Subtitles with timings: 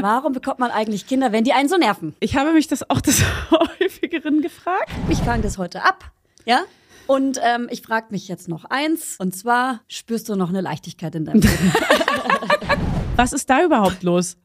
[0.00, 2.14] Warum bekommt man eigentlich Kinder, wenn die einen so nerven?
[2.20, 4.90] Ich habe mich das auch des häufigeren gefragt.
[5.08, 6.10] Ich fange das heute ab,
[6.44, 6.62] ja?
[7.06, 11.14] Und ähm, ich frage mich jetzt noch eins, und zwar, spürst du noch eine Leichtigkeit
[11.14, 11.72] in deinem Leben?
[13.16, 14.36] Was ist da überhaupt los?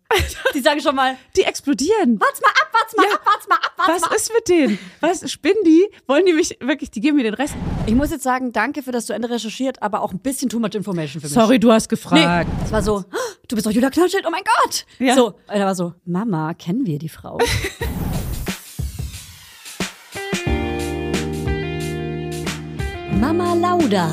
[0.53, 2.19] Die sagen schon mal, Die explodieren.
[2.19, 3.15] wart's mal ab, wart's mal Ja.
[3.15, 4.13] ab, wart's mal ab, wart's Was mal ab.
[4.15, 4.79] ist mit denen?
[4.99, 5.85] Was, spinnen die?
[6.07, 7.55] Wollen die mich wirklich, die geben mir den Rest?
[7.85, 10.59] Ich muss jetzt sagen, danke für das zu Ende recherchiert, aber auch ein bisschen too
[10.59, 11.33] much information für mich.
[11.33, 12.49] Sorry, du hast Nee, gefragt.
[12.65, 13.17] es war so, "Ah,
[13.51, 14.85] du bist doch Julia Knallschild, oh mein Gott.
[14.99, 15.15] Ja.
[15.15, 17.37] So, und er war so, Mama, kennen wir die Frau?
[23.19, 24.09] Mama Lauda.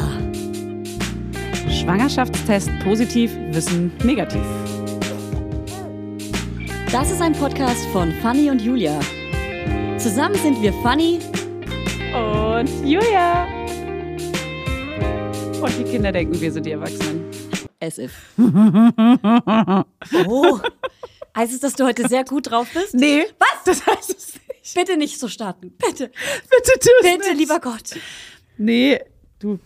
[1.71, 4.43] Schwangerschaftstest positiv, Wissen negativ.
[6.91, 8.99] Das ist ein Podcast von Fanny und Julia.
[9.99, 11.21] Zusammen sind wir Fanny.
[12.13, 13.47] Und Julia.
[15.61, 17.28] Und die Kinder denken, wir sind die Erwachsenen.
[17.81, 18.13] As if.
[20.27, 20.59] Oh.
[21.37, 22.95] Heißt es, dass du heute sehr gut drauf bist?
[22.95, 23.25] Nee.
[23.39, 23.65] Was?
[23.65, 24.75] Das heißt es nicht.
[24.75, 25.71] Bitte nicht so starten.
[25.79, 26.09] Bitte.
[26.09, 27.39] Bitte tu es Bitte, nicht.
[27.39, 27.95] lieber Gott.
[28.57, 29.01] Nee,
[29.39, 29.61] du.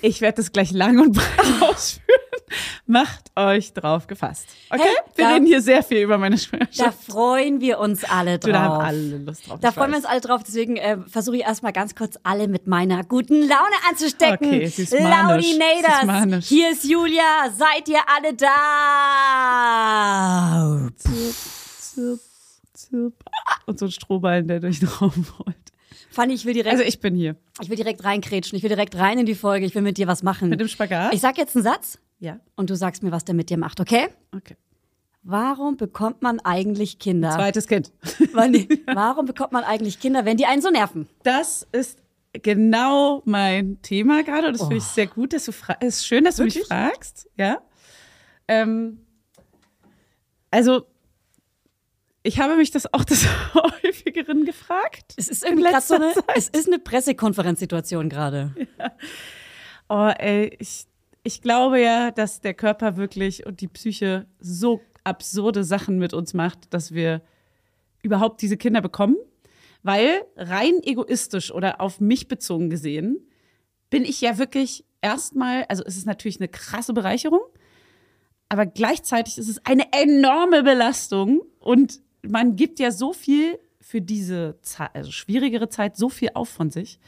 [0.00, 2.18] Ich werde das gleich lang und breit ausführen.
[2.86, 4.46] Macht euch drauf gefasst.
[4.70, 4.82] Okay?
[4.82, 7.04] Hey, wir da- reden hier sehr viel über meine Da Schwangerschaft.
[7.04, 8.46] freuen wir uns alle drauf.
[8.46, 9.58] Du, da haben alle Lust drauf.
[9.60, 12.66] Da freuen wir uns alle drauf, deswegen äh, versuche ich erstmal ganz kurz alle mit
[12.66, 14.48] meiner guten Laune anzustecken.
[14.48, 16.04] Okay, sie ist ist Laudinators.
[16.04, 16.46] manisch.
[16.46, 18.54] Hier ist Julia, seid ihr alle da?
[20.96, 22.20] Zup,
[22.72, 23.12] zup.
[23.66, 25.56] Und so ein Strohballen, der durch den Raum rollt.
[26.10, 27.34] Fanny, ich will direkt, Also ich bin hier.
[27.60, 30.06] ich will direkt reinkrätschen, ich will direkt rein in die Folge, ich will mit dir
[30.06, 30.48] was machen.
[30.48, 31.12] Mit dem Spagat?
[31.12, 32.40] Ich sag jetzt einen Satz ja.
[32.56, 34.08] und du sagst mir, was der mit dir macht, okay?
[34.34, 34.56] Okay.
[35.22, 37.30] Warum bekommt man eigentlich Kinder?
[37.30, 37.92] Zweites Kind.
[38.94, 41.08] Warum bekommt man eigentlich Kinder, wenn die einen so nerven?
[41.22, 41.98] Das ist
[42.32, 45.82] genau mein Thema gerade und das finde ich sehr gut, dass du fragst.
[45.82, 46.60] Es ist schön, dass du mich Oh.
[46.60, 46.68] Wirklich?
[46.68, 47.28] fragst.
[47.38, 47.58] Ja.
[48.48, 48.98] Ähm,
[50.50, 50.86] also,
[52.22, 55.14] ich habe mich das auch des häufigeren gefragt.
[55.16, 56.24] Es ist irgendwie gerade so eine, Zeit.
[56.36, 58.54] es ist eine Pressekonferenzsituation gerade.
[59.88, 60.86] Oh, ey, ich,
[61.24, 66.34] ich glaube ja, dass der Körper wirklich und die Psyche so absurde Sachen mit uns
[66.34, 67.22] macht, dass wir
[68.02, 69.16] überhaupt diese Kinder bekommen.
[69.82, 73.18] Weil rein egoistisch oder auf mich bezogen gesehen,
[73.90, 77.42] bin ich ja wirklich erstmal, also es ist natürlich eine krasse Bereicherung,
[78.48, 84.58] aber gleichzeitig ist es eine enorme Belastung und man gibt ja so viel für diese
[84.62, 86.98] Zeit, also schwierigere Zeit, so viel auf von sich.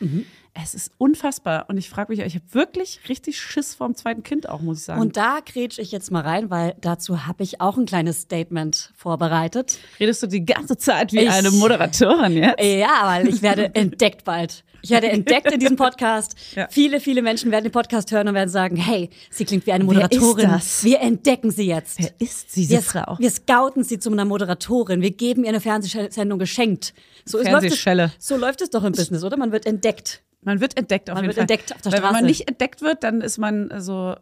[0.62, 4.48] Es ist unfassbar und ich frage mich, ich habe wirklich richtig Schiss vorm zweiten Kind
[4.48, 5.00] auch, muss ich sagen.
[5.00, 8.92] Und da grätsch ich jetzt mal rein, weil dazu habe ich auch ein kleines Statement
[8.96, 9.78] vorbereitet.
[10.00, 12.62] redest du die ganze Zeit wie Ich- eine Moderatorin jetzt?
[12.62, 14.64] Ja, weil ich werde entdeckt bald.
[14.82, 16.36] Ich werde entdeckt in diesem Podcast.
[16.54, 16.68] Ja.
[16.70, 19.84] Viele, viele Menschen werden den Podcast hören und werden sagen, hey, sie klingt wie eine
[19.84, 20.48] Wer ist Moderatorin.
[20.50, 20.84] das?
[20.84, 21.98] Wir entdecken sie jetzt.
[21.98, 23.16] Wer ist diese wir, Frau?
[23.18, 25.02] Wir scouten sie zu einer Moderatorin.
[25.02, 26.94] Wir geben ihr eine Fernsehsendung geschenkt.
[27.24, 28.12] So, ist- läuft Fernsehschelle.
[28.16, 29.36] es, so läuft es doch im Business, oder?
[29.36, 30.22] Man wird entdeckt.
[30.46, 31.42] Man wird entdeckt auf Man jeden wird Fall.
[31.42, 32.14] entdeckt auf der Weil Wenn Straße.
[32.14, 34.14] man nicht entdeckt wird, dann ist man so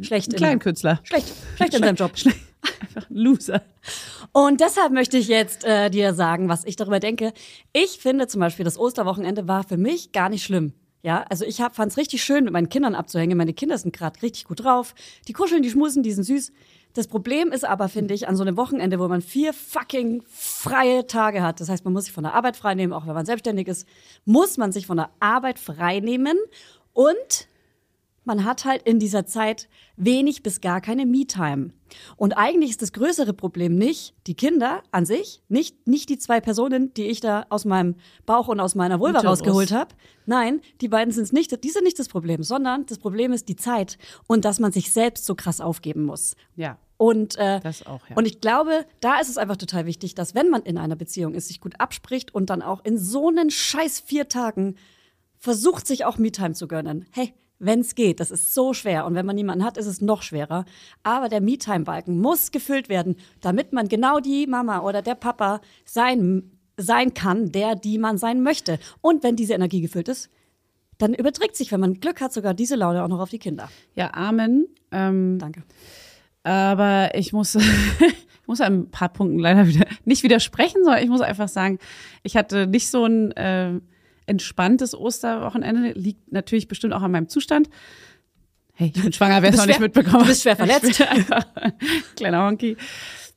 [0.00, 1.00] Schlecht ein in- Kleinkünstler.
[1.02, 1.32] Schlecht.
[1.56, 2.16] Schlecht in seinem Job.
[2.16, 2.38] Schlecht.
[2.82, 3.62] Einfach ein Loser.
[4.32, 7.32] Und deshalb möchte ich jetzt äh, dir sagen, was ich darüber denke.
[7.72, 10.74] Ich finde zum Beispiel, das Osterwochenende war für mich gar nicht schlimm.
[11.02, 13.38] Ja, also ich fand es richtig schön, mit meinen Kindern abzuhängen.
[13.38, 14.94] Meine Kinder sind gerade richtig gut drauf.
[15.28, 16.52] Die kuscheln, die schmusen, die sind süß.
[16.94, 21.06] Das Problem ist aber, finde ich, an so einem Wochenende, wo man vier fucking freie
[21.06, 23.68] Tage hat, das heißt, man muss sich von der Arbeit freinehmen, auch wenn man selbstständig
[23.68, 23.86] ist,
[24.24, 26.36] muss man sich von der Arbeit freinehmen
[26.92, 27.48] und
[28.24, 31.70] man hat halt in dieser Zeit wenig bis gar keine Me-Time.
[32.16, 36.40] Und eigentlich ist das größere Problem nicht die Kinder an sich, nicht, nicht die zwei
[36.40, 39.94] Personen, die ich da aus meinem Bauch und aus meiner Vulva rausgeholt habe.
[40.26, 43.56] Nein, die beiden sind nicht, die sind nicht das Problem, sondern das Problem ist die
[43.56, 46.36] Zeit und dass man sich selbst so krass aufgeben muss.
[46.56, 46.78] Ja.
[46.96, 48.16] Und, äh, Das auch, ja.
[48.16, 51.32] und ich glaube, da ist es einfach total wichtig, dass wenn man in einer Beziehung
[51.32, 54.76] ist, sich gut abspricht und dann auch in so einen scheiß vier Tagen
[55.38, 57.06] versucht, sich auch Me-Time zu gönnen.
[57.10, 59.06] Hey, wenn's geht, das ist so schwer.
[59.06, 60.64] Und wenn man niemanden hat, ist es noch schwerer.
[61.04, 66.50] Aber der Me-Time-Balken muss gefüllt werden, damit man genau die Mama oder der Papa sein,
[66.76, 68.78] sein kann, der, die man sein möchte.
[69.02, 70.30] Und wenn diese Energie gefüllt ist,
[70.98, 73.70] dann überträgt sich, wenn man Glück hat, sogar diese Laune auch noch auf die Kinder.
[73.94, 74.66] Ja, Amen.
[74.90, 75.62] Ähm, Danke.
[76.42, 77.54] aber ich muss,
[78.00, 81.78] ich muss an ein paar Punkten leider wieder nicht widersprechen, sondern ich muss einfach sagen,
[82.22, 83.80] ich hatte nicht so ein äh,
[84.30, 85.92] entspanntes Osterwochenende.
[85.92, 87.68] Liegt natürlich bestimmt auch an meinem Zustand.
[88.72, 91.02] Hey, ich bin schwanger, wer es noch nicht mitbekommen du bist schwer verletzt.
[92.16, 92.76] Kleiner Honky.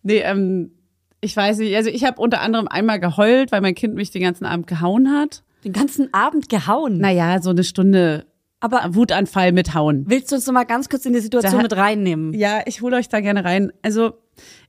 [0.04, 0.72] Nee, ähm,
[1.20, 1.76] ich weiß nicht.
[1.76, 5.12] Also ich habe unter anderem einmal geheult, weil mein Kind mich den ganzen Abend gehauen
[5.12, 5.44] hat.
[5.66, 6.98] Den ganzen Abend gehauen.
[7.00, 8.26] Naja, so eine Stunde
[8.60, 10.06] Aber Wutanfall mit Hauen.
[10.08, 12.34] willst du uns noch mal ganz kurz in die Situation Da- mit reinnehmen?
[12.34, 13.72] Ja, ich hole euch da gerne rein.
[13.82, 14.14] Also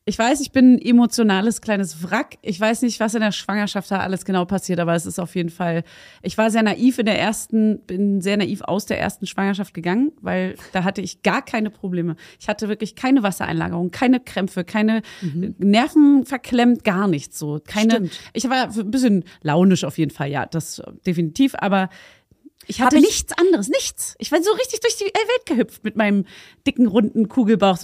[0.07, 2.37] ich weiß, ich bin ein emotionales kleines Wrack.
[2.43, 5.35] Ich weiß nicht, was in der Schwangerschaft da alles genau passiert, aber es ist auf
[5.35, 5.83] jeden Fall.
[6.23, 10.13] Ich war sehr naiv in der ersten, bin sehr naiv aus der ersten Schwangerschaft gegangen,
[10.21, 12.17] weil da hatte ich gar keine Probleme.
[12.39, 15.55] Ich hatte wirklich keine Wassereinlagerung, keine Krämpfe, keine mhm.
[15.59, 17.63] Nerven verklemmt, gar nichts so.
[17.67, 17.93] Keine.
[17.93, 18.21] Stimmt.
[18.35, 21.89] Ich war ein bisschen launisch auf jeden Fall, ja, das definitiv, aber
[22.67, 24.15] ich hatte ich nichts anderes, nichts.
[24.19, 26.25] Ich war so richtig durch die Welt gehüpft mit meinem
[26.67, 27.79] dicken, runden Kugelbauch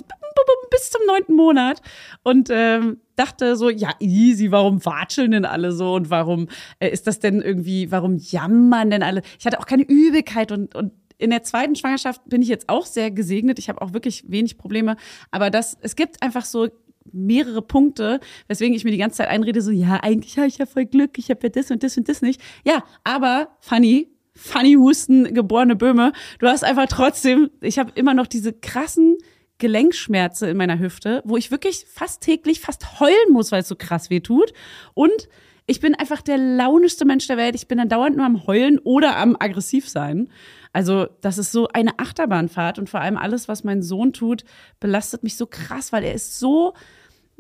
[0.71, 1.83] bis zum neunten Monat
[2.23, 6.49] und ähm, dachte so, ja, easy, warum watscheln denn alle so und warum
[6.79, 9.23] äh, ist das denn irgendwie, warum jammern denn alle?
[9.39, 12.87] Ich hatte auch keine Übelkeit und, und in der zweiten Schwangerschaft bin ich jetzt auch
[12.87, 13.59] sehr gesegnet.
[13.59, 14.97] Ich habe auch wirklich wenig Probleme.
[15.31, 16.69] Aber das, es gibt einfach so
[17.13, 20.67] mehrere Punkte, weswegen ich mir die ganze Zeit einrede, so, ja, eigentlich habe ich ja
[20.67, 22.41] voll Glück, ich habe ja das und das und das nicht.
[22.65, 26.13] Ja, aber, funny, Funny Husten, geborene Böhme.
[26.39, 29.19] Du hast einfach trotzdem, ich habe immer noch diese krassen
[29.59, 33.77] Gelenkschmerzen in meiner Hüfte, wo ich wirklich fast täglich fast heulen muss, weil es so
[33.77, 34.53] krass weh tut.
[34.95, 35.29] Und
[35.67, 37.55] ich bin einfach der launischste Mensch der Welt.
[37.55, 40.29] Ich bin dann dauernd nur am Heulen oder am aggressiv sein.
[40.73, 44.45] Also, das ist so eine Achterbahnfahrt und vor allem alles, was mein Sohn tut,
[44.81, 46.75] belastet mich so krass, weil er ist so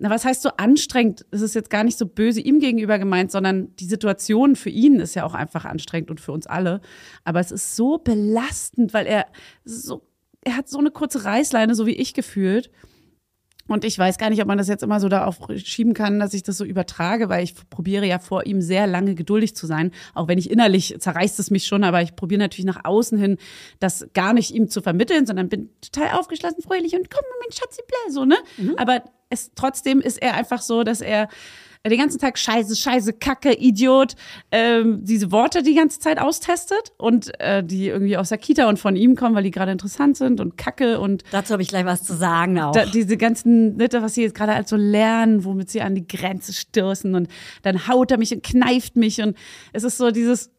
[0.00, 1.26] na, was heißt so anstrengend?
[1.30, 4.98] Es ist jetzt gar nicht so böse ihm gegenüber gemeint, sondern die Situation für ihn
[4.98, 6.80] ist ja auch einfach anstrengend und für uns alle.
[7.24, 9.26] Aber es ist so belastend, weil er
[9.64, 10.08] so,
[10.42, 12.70] er hat so eine kurze Reißleine, so wie ich gefühlt.
[13.70, 16.34] Und ich weiß gar nicht, ob man das jetzt immer so darauf schieben kann, dass
[16.34, 19.92] ich das so übertrage, weil ich probiere ja vor ihm sehr lange geduldig zu sein.
[20.12, 23.38] Auch wenn ich innerlich zerreißt es mich schon, aber ich probiere natürlich nach außen hin,
[23.78, 27.82] das gar nicht ihm zu vermitteln, sondern bin total aufgeschlossen, fröhlich und komm, mein Schatzi,
[28.08, 28.36] so, ne?
[28.58, 28.74] Mhm.
[28.76, 31.28] Aber es, trotzdem ist er einfach so, dass er
[31.88, 34.14] den ganzen Tag Scheiße, Scheiße, Kacke, Idiot,
[34.50, 38.78] ähm, diese Worte die ganze Zeit austestet und äh, die irgendwie aus der Kita und
[38.78, 41.86] von ihm kommen, weil die gerade interessant sind und Kacke und dazu habe ich gleich
[41.86, 42.72] was zu sagen auch.
[42.72, 46.06] Da, diese ganzen, ne, was sie jetzt gerade halt so lernen, womit sie an die
[46.06, 47.28] Grenze stoßen und
[47.62, 49.36] dann haut er mich und kneift mich und
[49.72, 50.50] es ist so dieses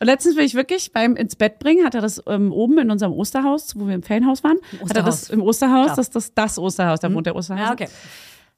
[0.00, 2.90] und letztens will ich wirklich beim ins Bett bringen, hat er das ähm, oben in
[2.90, 6.34] unserem Osterhaus, wo wir im Ferienhaus waren, hat er das im Osterhaus, das ist das,
[6.34, 7.14] das Osterhaus, da mhm.
[7.14, 7.60] wohnt der Osterhaus.
[7.60, 7.88] Ja, okay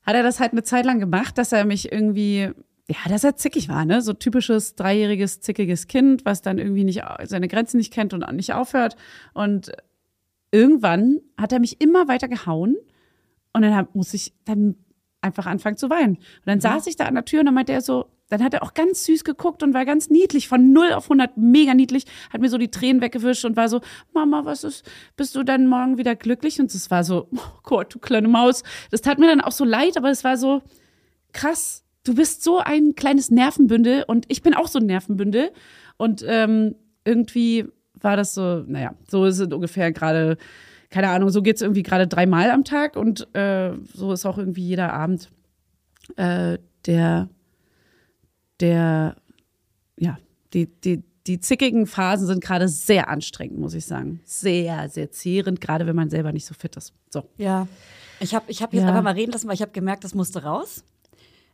[0.02, 2.50] hat er das halt eine Zeit lang gemacht, dass er mich irgendwie
[2.90, 4.02] ja, dass er zickig war, ne?
[4.02, 8.52] So typisches dreijähriges, zickiges Kind, was dann irgendwie nicht seine Grenzen nicht kennt und nicht
[8.52, 8.96] aufhört.
[9.32, 9.70] Und
[10.50, 12.76] irgendwann hat er mich immer weiter gehauen
[13.52, 14.74] und dann muss ich dann
[15.20, 16.16] einfach anfangen zu weinen.
[16.16, 16.62] Und dann mhm.
[16.62, 18.72] saß ich da an der Tür und dann meinte er so, dann hat er auch
[18.74, 22.48] ganz süß geguckt und war ganz niedlich, von 0 auf 100, mega niedlich, hat mir
[22.48, 23.80] so die Tränen weggewischt und war so,
[24.14, 26.60] Mama, was ist, bist du dann morgen wieder glücklich?
[26.60, 28.62] Und es war so, oh Gott, du kleine Maus.
[28.90, 30.62] Das tat mir dann auch so leid, aber es war so,
[31.32, 35.50] krass, du bist so ein kleines Nervenbündel und ich bin auch so ein Nervenbündel.
[35.96, 40.38] Und ähm, irgendwie war das so, naja, so ist es ungefähr gerade,
[40.88, 44.38] keine Ahnung, so geht es irgendwie gerade dreimal am Tag und äh, so ist auch
[44.38, 45.30] irgendwie jeder Abend
[46.16, 47.28] äh, der
[48.60, 49.16] der,
[49.96, 50.18] ja,
[50.52, 54.20] die, die, die zickigen Phasen sind gerade sehr anstrengend, muss ich sagen.
[54.24, 56.92] Sehr, sehr zehrend, gerade wenn man selber nicht so fit ist.
[57.10, 57.28] So.
[57.36, 57.68] Ja.
[58.20, 58.88] Ich habe ich hab jetzt ja.
[58.88, 60.84] einfach mal reden lassen, weil ich habe gemerkt, das musste raus.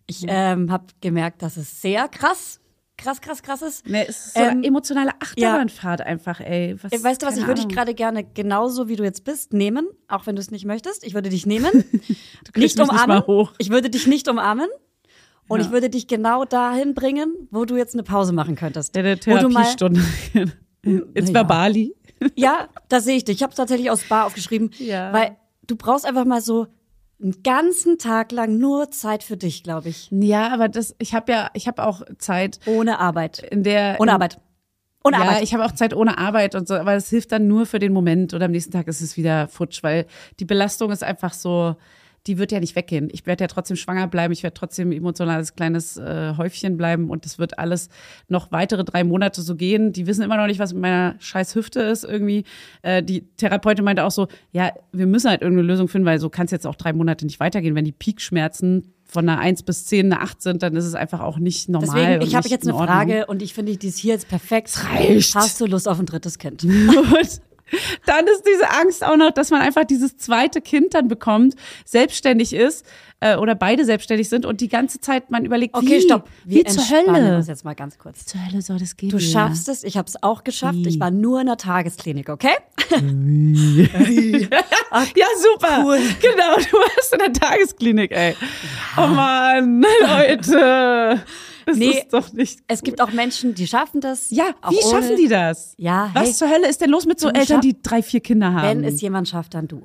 [0.06, 2.60] Ich ähm, habe gemerkt, dass es sehr krass,
[2.96, 3.88] krass, krass, krass ist.
[3.88, 6.06] Nee, es ist so ähm, eine emotionale Achterbahnfahrt ja.
[6.06, 6.76] einfach, ey.
[6.80, 9.88] Was, weißt du was, ich würde dich gerade gerne genauso, wie du jetzt bist, nehmen,
[10.08, 11.04] auch wenn du es nicht möchtest.
[11.04, 11.84] Ich würde dich nehmen.
[12.52, 13.22] du nicht umarmen.
[13.26, 14.68] Nicht ich würde dich nicht umarmen.
[15.48, 15.66] Und ja.
[15.66, 18.96] ich würde dich genau dahin bringen, wo du jetzt eine Pause machen könntest.
[18.96, 20.02] Ja, der Therapiestunde
[20.82, 21.42] ins ja.
[21.42, 21.94] Bali.
[22.34, 23.36] Ja, da sehe ich dich.
[23.36, 25.12] Ich habe es tatsächlich aus Bar aufgeschrieben, ja.
[25.12, 25.36] weil
[25.66, 26.66] du brauchst einfach mal so
[27.22, 30.08] einen ganzen Tag lang nur Zeit für dich, glaube ich.
[30.10, 33.38] Ja, aber das, ich habe ja, ich habe auch Zeit ohne Arbeit.
[33.50, 34.40] In der ohne in, Arbeit.
[35.04, 35.42] Ohne ja, Arbeit.
[35.42, 37.92] ich habe auch Zeit ohne Arbeit und so, aber das hilft dann nur für den
[37.92, 40.06] Moment oder am nächsten Tag ist es wieder futsch, weil
[40.40, 41.76] die Belastung ist einfach so
[42.26, 43.08] die wird ja nicht weggehen.
[43.12, 47.24] Ich werde ja trotzdem schwanger bleiben, ich werde trotzdem emotionales kleines äh, Häufchen bleiben und
[47.26, 47.88] es wird alles
[48.28, 49.92] noch weitere drei Monate so gehen.
[49.92, 52.44] Die wissen immer noch nicht, was mit meiner scheiß Hüfte ist irgendwie.
[52.82, 56.28] Äh, die Therapeutin meinte auch so, ja, wir müssen halt irgendeine Lösung finden, weil so
[56.28, 57.74] kann es jetzt auch drei Monate nicht weitergehen.
[57.74, 61.20] Wenn die Peakschmerzen von einer 1 bis 10 eine 8 sind, dann ist es einfach
[61.20, 62.18] auch nicht normal.
[62.18, 64.76] Deswegen, ich habe jetzt eine Frage und ich finde, die ist hier jetzt perfekt.
[64.84, 65.34] reicht.
[65.34, 66.66] Hast du Lust auf ein drittes Kind?
[68.06, 71.54] dann ist diese Angst auch noch, dass man einfach dieses zweite Kind dann bekommt,
[71.84, 72.86] selbstständig ist
[73.20, 76.56] äh, oder beide selbstständig sind und die ganze Zeit man überlegt, okay, wie, stopp, wie,
[76.56, 77.30] wie zur Hölle.
[77.30, 78.26] Das jetzt mal ganz kurz.
[78.26, 79.10] Zur Hölle soll das gehen.
[79.10, 80.78] Du schaffst es, ich habe es auch geschafft.
[80.78, 80.88] Wie?
[80.88, 82.54] Ich war nur in der Tagesklinik, okay?
[82.90, 82.98] ja,
[85.38, 85.84] super.
[85.84, 85.98] Cool.
[86.20, 88.34] Genau, du warst in der Tagesklinik, ey.
[88.96, 89.04] Ja.
[89.04, 91.22] Oh Mann, Leute.
[91.66, 92.60] Das nee, ist doch nicht.
[92.60, 92.64] Cool.
[92.68, 94.30] Es gibt auch Menschen, die schaffen das.
[94.30, 94.90] Ja, wie ohne.
[94.90, 95.74] schaffen die das?
[95.78, 96.10] Ja.
[96.14, 98.82] Was hey, zur Hölle ist denn los mit so Eltern, die drei, vier Kinder haben?
[98.82, 99.82] Wenn es jemand schafft, dann du.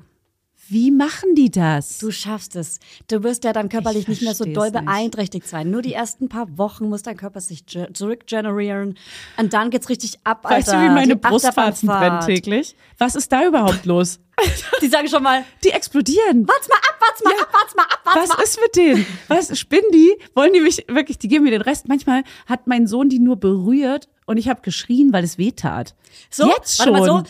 [0.67, 1.97] Wie machen die das?
[1.97, 2.79] Du schaffst es.
[3.09, 4.85] Du wirst ja dann körperlich Ich nicht mehr so doll nicht.
[4.85, 5.69] beeinträchtigt sein.
[5.69, 8.97] Nur die ersten paar Wochen muss dein Körper sich ge- zurückgenerieren.
[9.37, 10.57] Und dann geht's richtig ab, Alter.
[10.57, 12.75] weißt du, wie meine Brustwarzen brennen täglich?
[12.97, 14.19] Was ist da überhaupt los?
[14.81, 16.47] Die sagen schon mal, Die explodieren.
[16.47, 18.41] wart's mal ab, wart's mal ab, wart's mal ab, wart's Was mal ab.
[18.43, 19.05] ist mit denen?
[19.27, 20.11] Was spinnen die?
[20.35, 21.17] Wollen die mich wirklich?
[21.19, 21.87] Die geben mir den Rest.
[21.89, 25.95] Manchmal hat mein Sohn die nur berührt und ich habe geschrien, weil es weh tat.
[26.29, 27.23] So, Jetzt warte mal schon.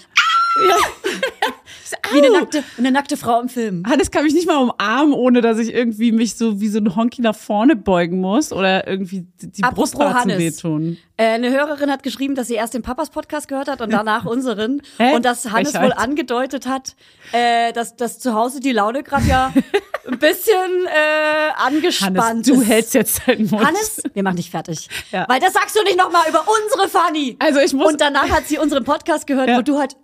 [1.86, 3.84] so, wie eine nackte, eine nackte Frau im Film.
[3.88, 6.96] Hannes kann mich nicht mal umarmen, ohne dass ich irgendwie mich so wie so ein
[6.96, 10.98] Honky nach vorne beugen muss oder irgendwie die Apropos Brustwarzen wehtun.
[11.18, 14.26] Äh, eine Hörerin hat geschrieben, dass sie erst den Papas Podcast gehört hat und danach
[14.26, 14.82] unseren.
[14.98, 15.16] Hä?
[15.16, 15.84] Und dass Hannes Frechheit.
[15.90, 16.96] wohl angedeutet hat,
[17.32, 19.54] äh, dass, dass zu Hause die Laune gerade ja
[20.08, 22.68] ein bisschen äh, angespannt Hannes, du ist.
[22.68, 23.66] hältst jetzt deinen Mund.
[23.66, 24.90] Hannes, wir machen dich fertig.
[25.12, 25.26] Ja.
[25.30, 27.36] Weil das sagst du nicht nochmal über unsere Fanny.
[27.40, 29.58] Also ich muss- Und danach hat sie unseren Podcast gehört, Ja.
[29.58, 29.96] wo du halt,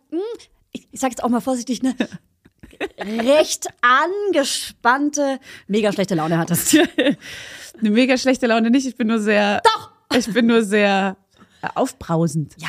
[0.72, 1.96] ich, ich sag jetzt auch mal vorsichtig, ne?
[3.00, 6.78] recht angespannte, mega schlechte Laune hattest.
[7.80, 8.86] Eine mega schlechte Laune nicht.
[8.86, 9.62] Ich bin nur sehr.
[9.64, 9.92] Doch!
[10.16, 11.18] Ich bin nur sehr
[11.76, 12.56] aufbrausend.
[12.60, 12.68] Ja,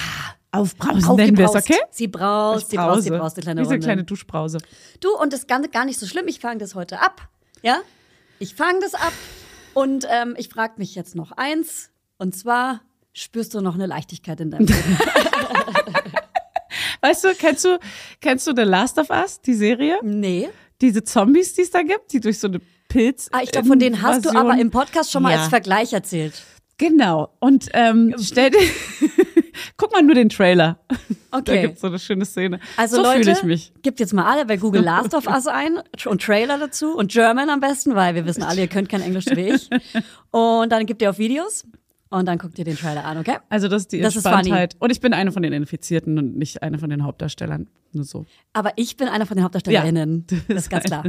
[0.50, 1.78] Aufbrausend nennen wir es, okay?
[1.90, 3.84] Sie braust, sie braust, sie braust, eine kleine eine Runde.
[3.84, 4.58] kleine Duschbrause.
[5.00, 6.26] Du, und das Ganze gar nicht so schlimm.
[6.26, 7.28] Ich fange das heute ab.
[7.62, 7.80] Ja?
[8.38, 9.12] Ich fange das ab.
[9.74, 11.90] Und ähm, ich frage mich jetzt noch eins.
[12.16, 12.80] Und zwar,
[13.12, 14.98] spürst du noch eine Leichtigkeit in deinem Leben?
[17.00, 17.78] Weißt du, kennst du,
[18.20, 19.98] kennst du The Last of Us, die Serie?
[20.02, 20.48] nee.
[20.80, 23.28] Diese Zombies, die es da gibt, die durch so eine Pilz.
[23.32, 25.38] Ah, ich glaube, von denen hast du aber im Podcast schon mal Ja.
[25.40, 26.40] als Vergleich erzählt.
[26.78, 27.30] Genau.
[27.40, 28.60] Und ähm, stell dir.
[29.76, 30.78] Guck mal nur den Trailer.
[31.32, 31.62] Da Okay.
[31.62, 32.60] gibt's so eine schöne Szene.
[32.76, 33.72] Also so Leute, fühle ich mich.
[33.82, 37.50] gibt jetzt mal alle bei Google Last of Us ein und Trailer dazu und German
[37.50, 39.68] am besten, weil wir wissen alle, ihr könnt kein Englisch wie ich.
[40.30, 41.64] Und dann gebt ihr auf Videos
[42.10, 43.36] und dann guckt ihr den Trailer an, okay?
[43.48, 44.24] Also das ist die Das ist.
[44.24, 44.76] Entspanntheit.
[44.78, 47.68] und ich bin eine von den Infizierten und nicht eine von den Hauptdarstellern.
[47.92, 48.26] Nur so.
[48.52, 50.26] Aber ich bin einer von den Hauptdarstellerinnen.
[50.30, 51.04] Ja, das ist ganz klar.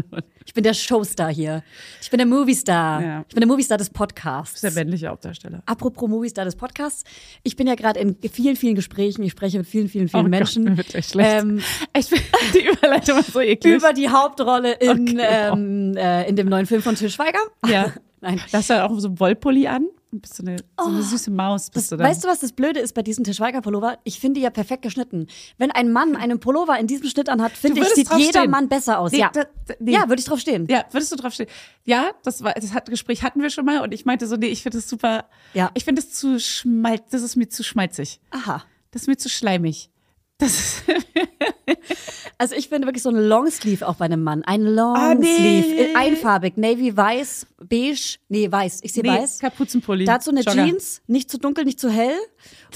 [0.45, 1.61] Ich bin der Showstar hier.
[2.01, 3.01] Ich bin der Moviestar.
[3.03, 3.19] Ja.
[3.27, 4.61] Ich bin der Moviestar des Podcasts.
[4.61, 5.61] Der männliche Hauptdarsteller.
[5.65, 7.03] Apropos Moviestar des Podcasts.
[7.43, 9.23] Ich bin ja gerade in vielen, vielen Gesprächen.
[9.23, 10.63] Ich spreche mit vielen, vielen, vielen Oh Gott, Menschen.
[10.63, 11.29] mir wird echt schlecht.
[11.43, 11.59] Ähm,
[11.97, 13.75] Ich finde die Überleitung so eklig.
[13.75, 14.89] über die Hauptrolle in,
[15.19, 15.49] Okay.
[15.51, 17.39] ähm, äh, in dem neuen Film von Til Schweiger.
[17.67, 17.91] ja.
[18.21, 18.39] Nein.
[18.51, 19.85] Da hast du auch so einen Wollpulli an.
[20.11, 21.69] Bist so eine, so eine süße Maus.
[21.69, 22.07] Bist Das, du dann.
[22.07, 23.99] weißt du, was das Blöde ist bei diesem Til Schweiger Pullover?
[24.03, 25.27] Ich finde die ja perfekt geschnitten.
[25.59, 28.49] Wenn ein Mann einen Pullover in diesem Schnitt anhat, finde ich, sieht jeder stehen.
[28.51, 29.11] Mann besser aus.
[29.11, 29.45] Nee, ja, da-
[29.79, 29.91] nee.
[29.93, 30.65] ja würde ich drauf stehen.
[30.67, 31.47] Ja, würdest du drauf stehen?
[31.85, 34.47] Ja, das war das hat, Gespräch hatten wir schon mal und ich meinte so, nee,
[34.47, 35.25] ich finde das super.
[35.53, 35.69] Ja.
[35.75, 38.19] Ich finde es zu schmalz, das ist mir zu schmalzig.
[38.31, 38.63] Aha.
[38.91, 39.91] Das ist mir zu schleimig.
[40.39, 40.83] Das ist,
[42.37, 44.43] Also ich finde wirklich so ein Longsleeve auch bei einem Mann.
[44.45, 45.67] Ein Ah, Longsleeve.
[45.67, 45.95] nee.
[45.95, 46.55] Einfarbig.
[46.57, 48.17] Navy weiß, beige.
[48.29, 48.79] Nee, weiß.
[48.83, 49.39] Ich sehe nee, weiß.
[49.39, 50.05] Kapuzenpulli.
[50.05, 50.65] Dazu eine Jogger.
[50.65, 52.15] Jeans, nicht zu dunkel, nicht zu hell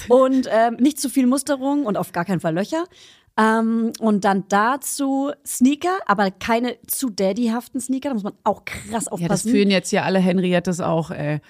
[0.08, 2.84] und ähm, nicht zu viel Musterung und auf gar keinen Fall Löcher.
[3.38, 8.84] Ähm, und dann dazu Sneaker, aber keine zu daddyhaften Sneaker, da muss man auch krass
[8.90, 9.50] Ja, das aufpassen.
[9.50, 11.40] fühlen jetzt hier alle Henriettes auch, ey.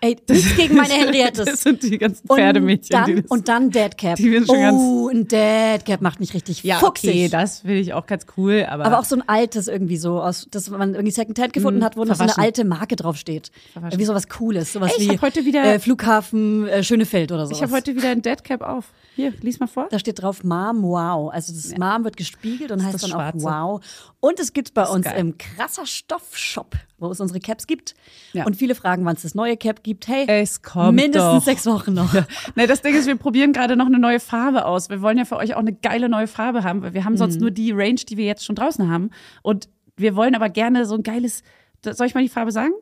[0.00, 1.60] Ey, nichts gegen meine Das Henriettes.
[1.62, 3.30] sind die ganzen Und Pferdemädchen, dann, die das.
[3.30, 4.16] und dann Deadcap.
[4.16, 7.10] Die werden schon oh, ein Deadcap macht mich richtig ja, fuchsig.
[7.10, 10.20] okay, das finde ich auch ganz cool, aber, Aber auch so ein altes irgendwie so,
[10.20, 13.50] aus, das man irgendwie Secondhand gefunden hat, wo noch so eine alte Marke draufsteht.
[13.74, 17.58] Irgendwie sowas Cooles, sowas Ey, ich wie heute wieder- äh, Flughafen äh, Schönefeld oder sowas.
[17.58, 18.86] ich habe heute wieder ein Deadcap auf.
[19.16, 19.88] Hier, lies mal vor.
[19.90, 21.32] da steht drauf Mom Wow.
[21.32, 23.38] Also das Mom wird gespiegelt und heißt das dann Schwarze.
[23.48, 23.84] auch Wow.
[24.20, 25.18] Und es gibt bei uns geil.
[25.18, 27.94] im krasser Stoffshop, wo es unsere Caps gibt.
[28.32, 28.44] Ja.
[28.46, 29.87] Und viele fragen, wann es das neue Cap gibt.
[30.06, 31.42] Hey, Es kommt mindestens doch.
[31.44, 32.12] sechs Wochen noch.
[32.54, 34.90] Ne, das Ding ist, wir probieren gerade noch eine neue Farbe aus.
[34.90, 37.18] Wir wollen ja für euch auch eine geile neue Farbe haben, weil wir haben Mhm.
[37.18, 39.10] sonst nur die Range, die wir jetzt schon draußen haben.
[39.42, 41.42] Und wir wollen aber gerne so ein geiles,
[41.84, 42.72] soll ich mal die Farbe sagen?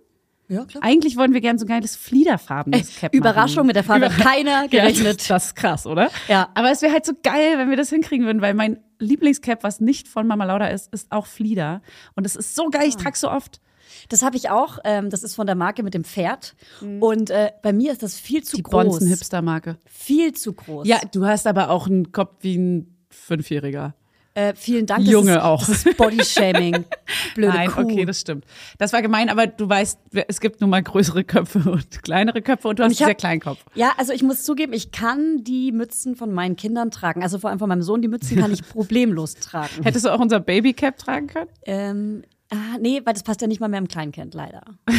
[0.49, 0.85] Ja, klar.
[0.85, 3.19] Eigentlich wollen wir gerne so ein geiles fliederfarbenes Cap machen.
[3.19, 5.23] Überraschung mit der Farbe hat keiner gerechnet.
[5.29, 6.09] Ja, das ist krass, oder?
[6.29, 6.51] Ja.
[6.55, 9.81] Aber es wäre halt so geil, wenn wir das hinkriegen würden, weil mein Lieblingscap, was
[9.81, 11.83] nicht von Mama Lauda ist, ist auch Flieder.
[12.15, 12.89] Und es ist so geil, Ah.
[12.89, 13.61] ich trage so oft.
[14.09, 14.79] Das habe ich auch.
[14.85, 16.55] Ähm, das ist von der Marke mit dem Pferd.
[17.01, 18.59] Und äh, bei mir ist das viel zu Mhm.
[18.59, 18.85] Die groß.
[18.85, 19.79] Bonzen-Hipster-Marke.
[19.87, 20.87] Viel zu groß.
[20.87, 23.95] Ja, du hast aber auch einen Kopf wie ein Fünfjähriger.
[24.35, 25.01] Äh, vielen Dank.
[25.05, 25.67] Das Junge ist, auch.
[25.67, 26.85] Das ist Bodyshaming.
[27.35, 27.81] Blöde Nein, Kuh.
[27.81, 28.45] okay, das stimmt.
[28.77, 29.99] Das war gemein, aber du weißt,
[30.29, 33.15] es gibt nun mal größere Köpfe und kleinere Köpfe und du hast ich einen sehr
[33.15, 33.65] kleinen Kopf.
[33.75, 37.23] Ja, also ich muss zugeben, ich kann die Mützen von meinen Kindern tragen.
[37.23, 39.83] Also vor allem von meinem Sohn, die Mützen kann ich problemlos tragen.
[39.83, 41.49] Hättest du auch unser Babycap tragen können?
[41.65, 42.23] Ähm,
[42.53, 44.62] ah, nee, weil das passt ja nicht mal mehr im Kleinkind, leider.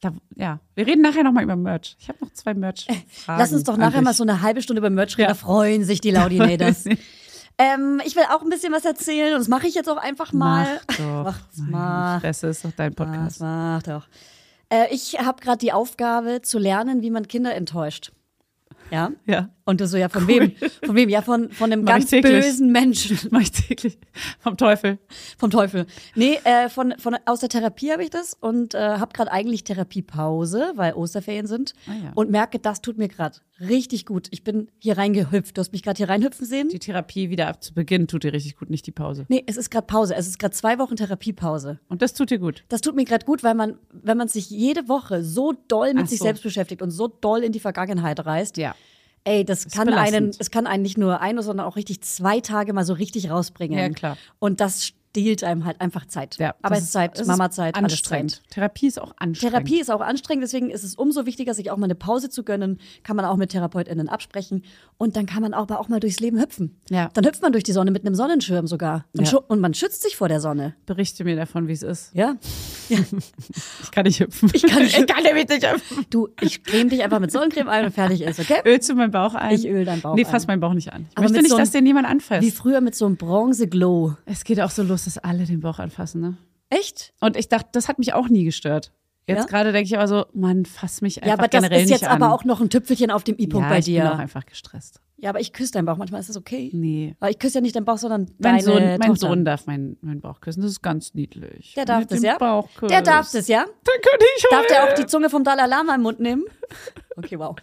[0.00, 1.96] Da, ja, wir reden nachher nochmal über Merch.
[2.00, 2.88] Ich habe noch zwei Merch.
[3.28, 6.00] Lass uns doch nachher mal so eine halbe Stunde über Merch reden, da freuen sich
[6.00, 6.86] die Laudinators.
[7.56, 10.32] ähm, ich will auch ein bisschen was erzählen und das mache ich jetzt auch einfach
[10.32, 10.80] mal.
[10.88, 11.24] Mach doch.
[11.24, 12.20] Macht's, mach.
[12.20, 13.40] Fresse ist doch dein Das Podcast.
[13.42, 14.08] mach doch.
[14.70, 18.10] Äh, ich habe gerade die Aufgabe zu lernen, wie man Kinder enttäuscht.
[18.92, 19.10] Ja.
[19.26, 19.48] Ja.
[19.64, 20.28] Und du so, ja, von Cool.
[20.28, 20.52] wem?
[20.84, 21.08] Von wem?
[21.08, 23.16] Ja, von, von einem Mach ganz bösen Menschen.
[23.30, 23.96] Mach ich täglich.
[24.40, 24.98] Vom Teufel.
[25.38, 25.86] Vom Teufel.
[26.16, 29.62] Nee, äh, von, von, aus der Therapie habe ich das und äh, habe gerade eigentlich
[29.64, 31.74] Therapiepause, weil Osterferien sind.
[31.86, 32.12] Ah, ja.
[32.16, 34.26] Und merke, das tut mir gerade richtig gut.
[34.32, 35.56] Ich bin hier reingehüpft.
[35.56, 36.68] Du hast mich gerade hier reinhüpfen sehen.
[36.68, 39.26] Die Therapie wieder ab zu Beginn tut dir richtig gut, nicht die Pause.
[39.28, 40.16] Nee, es ist gerade Pause.
[40.16, 41.78] Es ist gerade zwei Wochen Therapiepause.
[41.88, 42.64] Und das tut dir gut.
[42.68, 46.04] Das tut mir gerade gut, weil man, wenn man sich jede Woche so doll mit
[46.04, 46.24] Ach sich so.
[46.24, 48.74] selbst beschäftigt und so doll in die Vergangenheit reist, Ja.
[49.24, 50.16] Ey, das, kann belastend.
[50.16, 53.30] einen, es kann einen nicht nur eine, sondern auch richtig zwei Tage mal so richtig
[53.30, 53.78] rausbringen.
[53.78, 54.16] Ja, klar.
[54.38, 56.38] Und das stiehlt einem halt einfach Zeit.
[56.38, 56.54] ja.
[56.62, 58.30] Arbeitszeit, ist- ist Mamazeit, Anstrengend.
[58.36, 58.42] Zeit.
[58.50, 59.52] Therapie ist auch anstrengend.
[59.54, 62.44] Therapie ist auch anstrengend, deswegen ist es umso wichtiger, sich auch mal eine Pause zu
[62.44, 62.80] gönnen.
[63.02, 64.64] Kann man auch mit TherapeutInnen absprechen.
[64.96, 66.80] Und dann kann man auch, auch mal durchs Leben hüpfen.
[66.88, 67.10] Ja.
[67.12, 69.04] Dann hüpft man durch die Sonne mit einem Sonnenschirm sogar.
[69.14, 69.38] Und, Ja.
[69.48, 70.74] und man schützt sich vor der Sonne.
[70.86, 72.14] Berichte mir davon, wie es ist.
[72.14, 72.36] Ja.
[73.82, 74.50] Ich kann nicht hüpfen.
[74.52, 76.06] Ich kann nicht ich kann nämlich nicht hüpfen.
[76.10, 78.60] Du, ich creme dich einfach mit Sonnencreme ein und fertig ist, okay?
[78.64, 79.54] Ölst du meinen Bauch ein?
[79.54, 80.46] Ich öl deinen Bauch Nee, fass ein.
[80.48, 81.06] meinen Bauch nicht an.
[81.10, 82.42] Ich Aber möchte nicht, so dass den jemand anfasst.
[82.42, 84.14] Wie früher mit so einem Bronze-Glow.
[84.26, 86.36] Es geht auch so los, dass alle den Bauch anfassen, ne?
[86.70, 87.12] Echt?
[87.20, 88.92] Und ich dachte, das hat mich auch nie gestört.
[89.26, 89.44] Jetzt Ja?
[89.46, 92.00] gerade denke ich aber so, Mann, fass mich einfach Ja, aber das generell ist jetzt
[92.02, 92.22] nicht an.
[92.22, 94.18] aber auch noch ein Tüpfelchen auf dem I-Punkt ja, bei ich bin auch dir.
[94.18, 95.00] einfach gestresst.
[95.22, 95.98] Ja, aber ich küsse deinen Bauch.
[95.98, 96.68] Manchmal ist das okay.
[96.72, 97.14] Nee.
[97.20, 99.28] Aber ich küsse ja nicht deinen Bauch, sondern Mein, deine Sohn, mein Tochter.
[99.28, 100.62] Sohn darf meinen, meinen Bauch küssen.
[100.62, 101.74] Das ist ganz niedlich.
[101.76, 102.36] Der darf das, ja?
[102.82, 103.64] Der darf das, ja?
[103.64, 106.44] Dann könnte ich Darf der auch die Zunge vom Dalai Lama im Mund nehmen?
[107.14, 107.54] Okay, wow.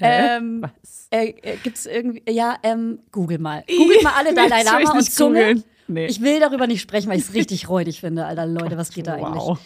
[0.00, 1.06] Ähm, Was?
[1.10, 3.62] äh, äh, gibt's irgendwie, ja, ähm, google mal.
[3.68, 5.62] Google mal alle Dalai Lama und Zunge.
[5.86, 6.06] Nee.
[6.06, 9.06] Ich will darüber nicht sprechen, weil ich es richtig räudig finde, Alter, Leute, was geht
[9.06, 9.44] da eigentlich?
[9.44, 9.60] Wow.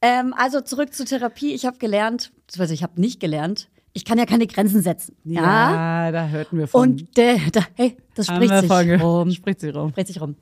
[0.00, 1.52] Ähm, also zurück zur Therapie.
[1.52, 5.16] Ich habe gelernt, beziehungsweise ich habe nicht gelernt, ich kann ja keine Grenzen setzen.
[5.24, 6.06] Ja.
[6.06, 6.90] Ja, da hörten wir von.
[6.90, 9.30] Und der, da, hey, das spricht sich rum.
[9.30, 9.90] Spricht sich rum.
[9.90, 10.36] Spricht sich rum.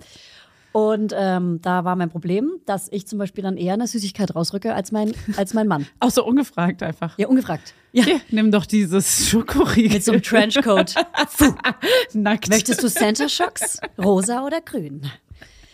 [0.73, 4.73] Und ähm, da war mein Problem, dass ich zum Beispiel dann eher eine Süßigkeit rausrücke
[4.73, 5.87] als mein, als mein Mann.
[5.99, 7.19] Auch so ungefragt einfach.
[7.19, 7.75] Ja, ungefragt.
[7.93, 9.95] Ja, Hier, nimm doch dieses Schokoriegel.
[9.95, 10.95] mit so einem Trenchcoat.
[11.39, 11.55] Puh.
[12.13, 12.49] Nackt.
[12.51, 13.81] Möchtest du Center Shocks?
[13.99, 15.03] Rosa oder grün?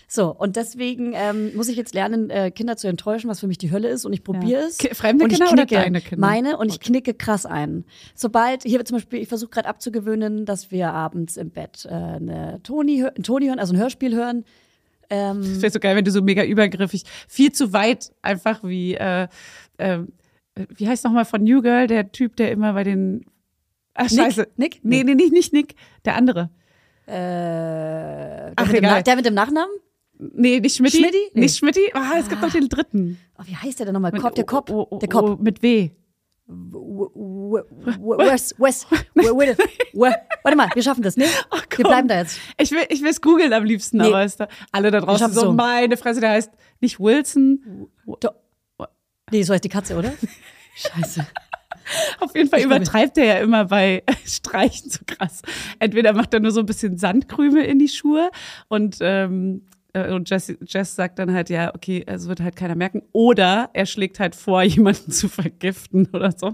[0.09, 3.59] So, und deswegen ähm, muss ich jetzt lernen, äh, Kinder zu enttäuschen, was für mich
[3.59, 4.05] die Hölle ist.
[4.05, 4.67] Und ich probiere Ja.
[4.69, 4.79] es.
[4.79, 6.21] Ki- fremde und ich Kinder oder knicke deine Kinder?
[6.27, 7.85] Meine und ich knicke krass ein.
[8.15, 12.61] Sobald, hier zum Beispiel, ich versuche gerade abzugewöhnen, dass wir abends im Bett äh, eine
[12.63, 14.45] Toni, ein Toni hören, also ein Hörspiel hören.
[15.11, 18.95] Ähm, Das wäre so geil, wenn du so mega übergriffig, viel zu weit einfach wie,
[18.95, 19.27] äh,
[19.79, 19.99] äh,
[20.77, 23.25] wie heißt nochmal von New Girl, der Typ, der immer bei den.
[23.95, 24.21] Ach, Nick?
[24.21, 24.49] scheiße.
[24.57, 24.81] Nick?
[24.85, 26.51] Nee, nee, nicht, nicht Nick, der andere.
[27.07, 29.03] äh, der, Ach, mit dem egal.
[29.03, 29.71] Der mit dem Nachnamen?
[30.19, 30.99] Nee, nicht Schmidti.
[30.99, 31.19] Schmidti?
[31.35, 31.41] Nee.
[31.43, 31.91] Nicht Schmidti.
[31.93, 33.19] Ah, es gibt noch den dritten.
[33.39, 34.13] Oh, wie heißt der denn nochmal?
[34.13, 34.71] Kopf, der Kopf.
[34.71, 35.39] oh, oh, der Kopf.
[35.41, 35.91] mit W.
[36.49, 38.87] Wes, Wes,
[39.23, 41.25] Warte mal, wir schaffen das, ne?
[41.77, 42.39] Wir bleiben da jetzt.
[42.59, 44.07] Ich will ich es googeln am liebsten, Nee.
[44.07, 45.53] aber ist da, alle da draußen so, so.
[45.53, 47.89] meine Fresse, der heißt nicht Wilson.
[48.21, 48.29] Do
[49.33, 50.13] nee, so heißt die Katze, oder?
[50.77, 51.27] Scheiße.
[52.21, 55.43] Auf jeden Fall Ich übertreibt er ja immer bei Streichen so krass.
[55.81, 58.31] Entweder macht er nur so ein bisschen Sandkrümel in die Schuhe
[58.69, 62.75] und, ähm, äh, und Jess, Jess sagt dann halt, ja, okay, es wird halt keiner
[62.75, 63.03] merken.
[63.13, 66.49] Oder er schlägt halt vor, jemanden zu vergiften oder so.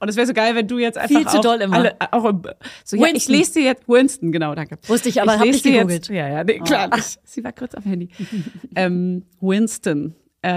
[0.00, 1.76] Und es wäre so geil, wenn du jetzt einfach Viel zu auch doll immer.
[1.76, 2.42] Alle, auch, im-
[2.84, 4.78] so, ja, ich lese dir jetzt, Winston, genau, danke.
[4.86, 5.90] Wusste ich, aber ich hab nicht gegoogelt.
[5.90, 6.94] Jetzt, ja, ja, nee, klar.
[6.94, 7.18] nicht.
[7.24, 8.08] Sie war kurz am Handy.
[8.76, 10.14] ähm, Winston.
[10.42, 10.50] Äh,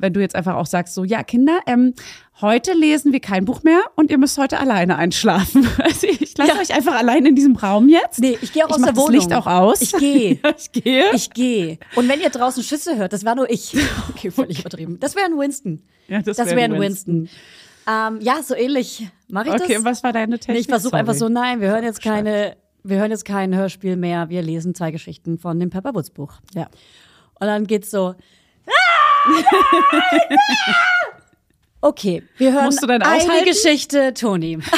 [0.00, 1.92] wenn du jetzt einfach auch sagst, so, ja, Kinder, ähm,
[2.40, 5.68] heute lesen wir kein Buch mehr und ihr müsst heute alleine einschlafen.
[5.78, 6.58] Also ich lasse Ja.
[6.60, 8.18] euch einfach allein in diesem Raum jetzt.
[8.20, 9.12] Nee, ich gehe auch ich aus der das Wohnung.
[9.20, 9.82] Licht auch aus.
[9.82, 10.38] Ich gehe.
[10.56, 11.04] ich gehe.
[11.12, 11.78] Ich gehe.
[11.96, 13.76] Und wenn ihr draußen Schüsse hört, das war nur ich.
[14.10, 14.98] Okay, völlig übertrieben.
[15.00, 15.82] Das wäre ein Winston.
[16.08, 17.28] Ja, das das wär wäre ein ein Winston.
[17.86, 19.06] Ähm, ja, so ähnlich.
[19.28, 19.78] Mache ich okay, das?
[19.78, 20.54] und was war deine Technik?
[20.54, 23.96] Nee, ich versuche einfach so, nein, wir hören jetzt keine, wir hören jetzt kein Hörspiel
[23.96, 26.32] mehr, wir lesen zwei Geschichten von dem Pepper Woods Buch.
[26.54, 26.64] Ja.
[27.38, 28.14] Und dann geht's so.
[31.82, 33.44] Okay, wir hören Musst du dann eine aushalten?
[33.44, 34.58] Geschichte, Toni.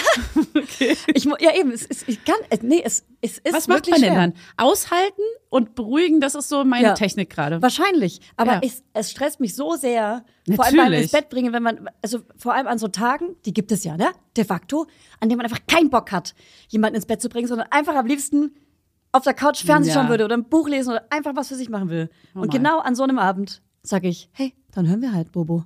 [1.14, 3.88] Ich, mu- ja, eben, es ist, ich kann, es- nee, es, es ist Was macht
[3.88, 4.20] man denn schwer.
[4.20, 4.34] dann?
[4.56, 6.94] Aushalten und beruhigen, das ist so meine Ja.
[6.94, 7.62] Technik gerade.
[7.62, 8.20] Wahrscheinlich.
[8.36, 8.60] Aber Ja.
[8.62, 10.24] es, es stresst mich so sehr.
[10.54, 11.02] Vor allem beim Natürlich.
[11.04, 13.96] ins Bett bringen, wenn man, also vor allem an so Tagen, die gibt es ja,
[13.96, 14.08] ne?
[14.36, 14.86] De facto,
[15.20, 16.34] an denen man einfach keinen Bock hat,
[16.68, 18.54] jemanden ins Bett zu bringen, sondern einfach am liebsten
[19.12, 20.00] auf der Couch Fernsehen Ja.
[20.00, 22.10] schauen würde oder ein Buch lesen oder einfach was für sich machen will.
[22.34, 22.58] Und Normal.
[22.58, 25.64] genau an so einem Abend sage ich, hey, dann hören wir halt, Bobo.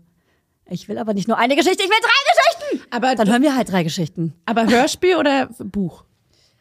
[0.71, 2.87] Ich will aber nicht nur eine Geschichte, ich will drei Geschichten!
[2.91, 4.33] Aber, Dann hören wir halt drei Geschichten.
[4.47, 6.05] aber Hörspiel oder Buch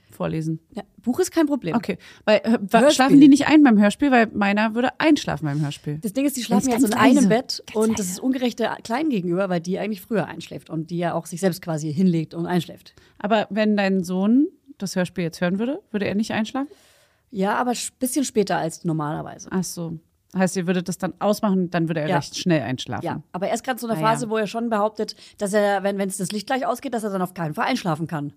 [0.09, 0.59] vorlesen?
[0.71, 1.75] Ja, Buch ist kein Problem.
[1.75, 5.99] Okay, weil äh, schlafen die nicht ein beim Hörspiel, weil meiner würde einschlafen beim Hörspiel.
[6.01, 7.19] Das Ding ist, die schlafen Ganz jetzt in leise.
[7.19, 10.69] einem Bett Ganz und das ist ungerecht der Kleinen gegenüber, weil die eigentlich früher einschläft
[10.69, 12.93] und die ja auch sich selbst quasi hinlegt und einschläft.
[13.17, 14.47] Aber wenn dein Sohn
[14.77, 16.69] das Hörspiel jetzt hören würde, würde er nicht einschlafen?
[17.29, 19.47] Ja, aber ein bisschen später als normalerweise.
[19.51, 19.97] Ach so.
[20.37, 22.15] Heißt, ihr würdet das dann ausmachen, dann würde er Ja.
[22.17, 23.03] recht schnell einschlafen.
[23.05, 24.07] Ja, aber er ist gerade so eine Ah, ja.
[24.07, 27.09] Phase, wo er schon behauptet, dass er, wenn es das Licht gleich ausgeht, dass er
[27.09, 28.31] dann auf keinen Fall einschlafen kann.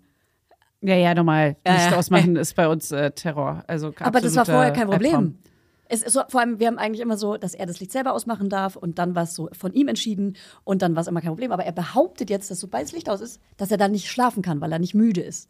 [0.80, 1.56] Ja, ja, normal.
[1.66, 1.96] Ja, Licht ja.
[1.96, 3.62] ausmachen ist bei uns äh, Terror.
[3.68, 4.88] Also Aber das war vorher kein.
[4.88, 5.38] Problem.
[5.86, 8.12] Es ist so, vor allem, wir haben eigentlich immer so, dass er das Licht selber
[8.14, 11.20] ausmachen darf und dann war es so von ihm entschieden und dann war es immer
[11.20, 11.52] kein Problem.
[11.52, 14.42] Aber er behauptet jetzt, dass sobald das Licht aus ist, dass er dann nicht schlafen
[14.42, 15.48] kann, weil er nicht müde ist.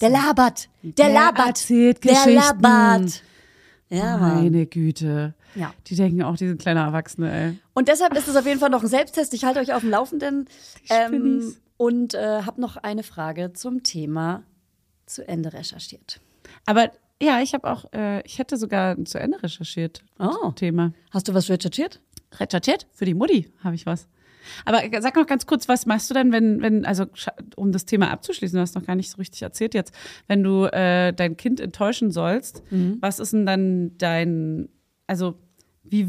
[0.00, 0.68] Der labert.
[0.82, 1.46] Der, Der labert.
[1.48, 2.60] erzählt der Geschichten.
[2.62, 3.22] labert.
[3.94, 4.42] Ja, Mann.
[4.42, 5.34] Meine Güte.
[5.54, 5.72] Ja.
[5.86, 7.58] Die denken auch, die sind kleine Erwachsene, ey.
[7.74, 9.34] Und deshalb ist es auf jeden Fall noch ein Selbsttest.
[9.34, 10.48] Ich halte euch auf dem Laufenden.
[10.90, 14.42] Ähm, und äh, habe noch eine Frage zum Thema
[15.06, 16.20] zu Ende recherchiert.
[16.66, 16.90] Aber
[17.22, 20.04] ja, ich habe auch, äh, ich hätte sogar zu Ende recherchiert.
[20.18, 20.50] Oh.
[20.52, 20.92] Thema.
[21.10, 22.00] Hast du was recherchiert?
[22.38, 22.86] Recherchiert?
[22.92, 24.08] Für die Mutti habe ich was.
[24.64, 27.06] Aber sag noch ganz kurz, was machst du denn, wenn, wenn, also
[27.56, 29.94] um das Thema abzuschließen, du hast noch gar nicht so richtig erzählt jetzt,
[30.26, 32.62] wenn du äh, dein Kind enttäuschen sollst,
[33.00, 34.68] was ist denn dann dein,
[35.06, 35.34] also
[35.82, 36.08] wie,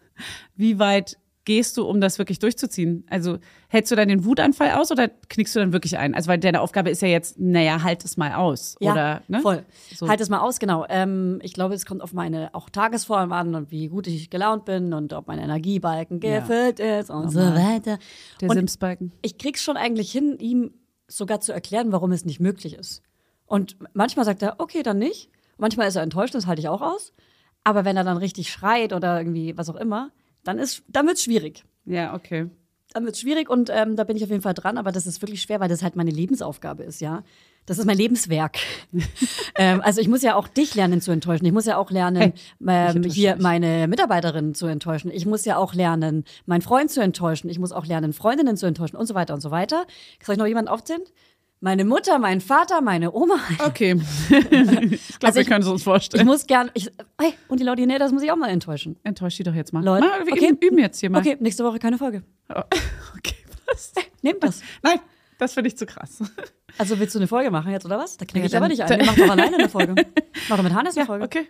[0.56, 3.04] wie weit gehst du, um das wirklich durchzuziehen?
[3.10, 6.14] Also hältst du dann den Wutanfall aus oder knickst du dann wirklich ein?
[6.14, 8.76] Also weil deine Aufgabe ist ja jetzt, naja, halt es mal aus.
[8.80, 9.40] Ja, oder, ne?
[9.40, 9.64] voll.
[9.94, 10.08] So.
[10.08, 10.86] Halt es mal aus, genau.
[10.88, 14.64] Ähm, ich glaube, es kommt auf meine auch Tagesform an und wie gut ich gelaunt
[14.64, 16.40] bin und ob mein Energiebalken Ja.
[16.40, 17.74] gefüllt ist und so Normal.
[17.74, 17.98] weiter.
[18.40, 19.12] Der und Simsbalken.
[19.22, 20.72] ich krieg's schon eigentlich hin, ihm
[21.08, 23.02] sogar zu erklären, warum es nicht möglich ist.
[23.46, 25.28] Und manchmal sagt er, okay, dann nicht.
[25.58, 27.12] Manchmal ist er enttäuscht, das halte ich auch aus.
[27.64, 30.10] Aber wenn er dann richtig schreit oder irgendwie was auch immer,
[30.44, 31.64] dann ist, dann wird's schwierig.
[31.84, 32.48] Ja, okay.
[32.92, 35.22] Dann wird's schwierig und ähm, da bin ich auf jeden Fall dran, aber das ist
[35.22, 37.24] wirklich schwer, weil das halt meine Lebensaufgabe ist, ja.
[37.64, 38.58] Das ist mein Lebenswerk.
[39.54, 41.46] ähm, also ich muss ja auch dich lernen zu enttäuschen.
[41.46, 45.12] Ich muss ja auch lernen, Hey, ähm, hier meine Mitarbeiterin zu enttäuschen.
[45.12, 47.48] Ich muss ja auch lernen, meinen Freund zu enttäuschen.
[47.48, 49.86] Ich muss auch lernen, Freundinnen zu enttäuschen und so weiter und so weiter.
[50.20, 51.02] Soll ich noch jemanden aufzählen?
[51.64, 53.36] Meine Mutter, mein Vater, meine Oma.
[53.64, 53.92] Okay.
[54.30, 54.48] ich glaube,
[55.22, 56.26] Also wir ich- können es uns Ich vorstellen.
[56.26, 58.96] muss gern, ich, hey, und die Laudinä, das muss ich auch mal enttäuschen.
[59.04, 59.84] Enttäusch die doch jetzt mal.
[59.84, 60.48] Leute, mal wir okay.
[60.48, 61.20] üben, üben jetzt hier mal.
[61.20, 62.24] Okay, nächste Woche keine Folge.
[63.16, 63.92] Okay, was?
[64.22, 64.60] Nehmt das.
[64.82, 64.98] Nein,
[65.38, 66.18] das finde ich zu krass.
[66.78, 68.16] Also willst du eine Folge machen jetzt, oder was?
[68.16, 68.98] Da kriege Ja, ich aber nicht ein.
[68.98, 69.94] Nee, mach doch alleine eine Folge.
[70.48, 71.24] Mach doch mit Hannes eine Folge.
[71.24, 71.46] okay.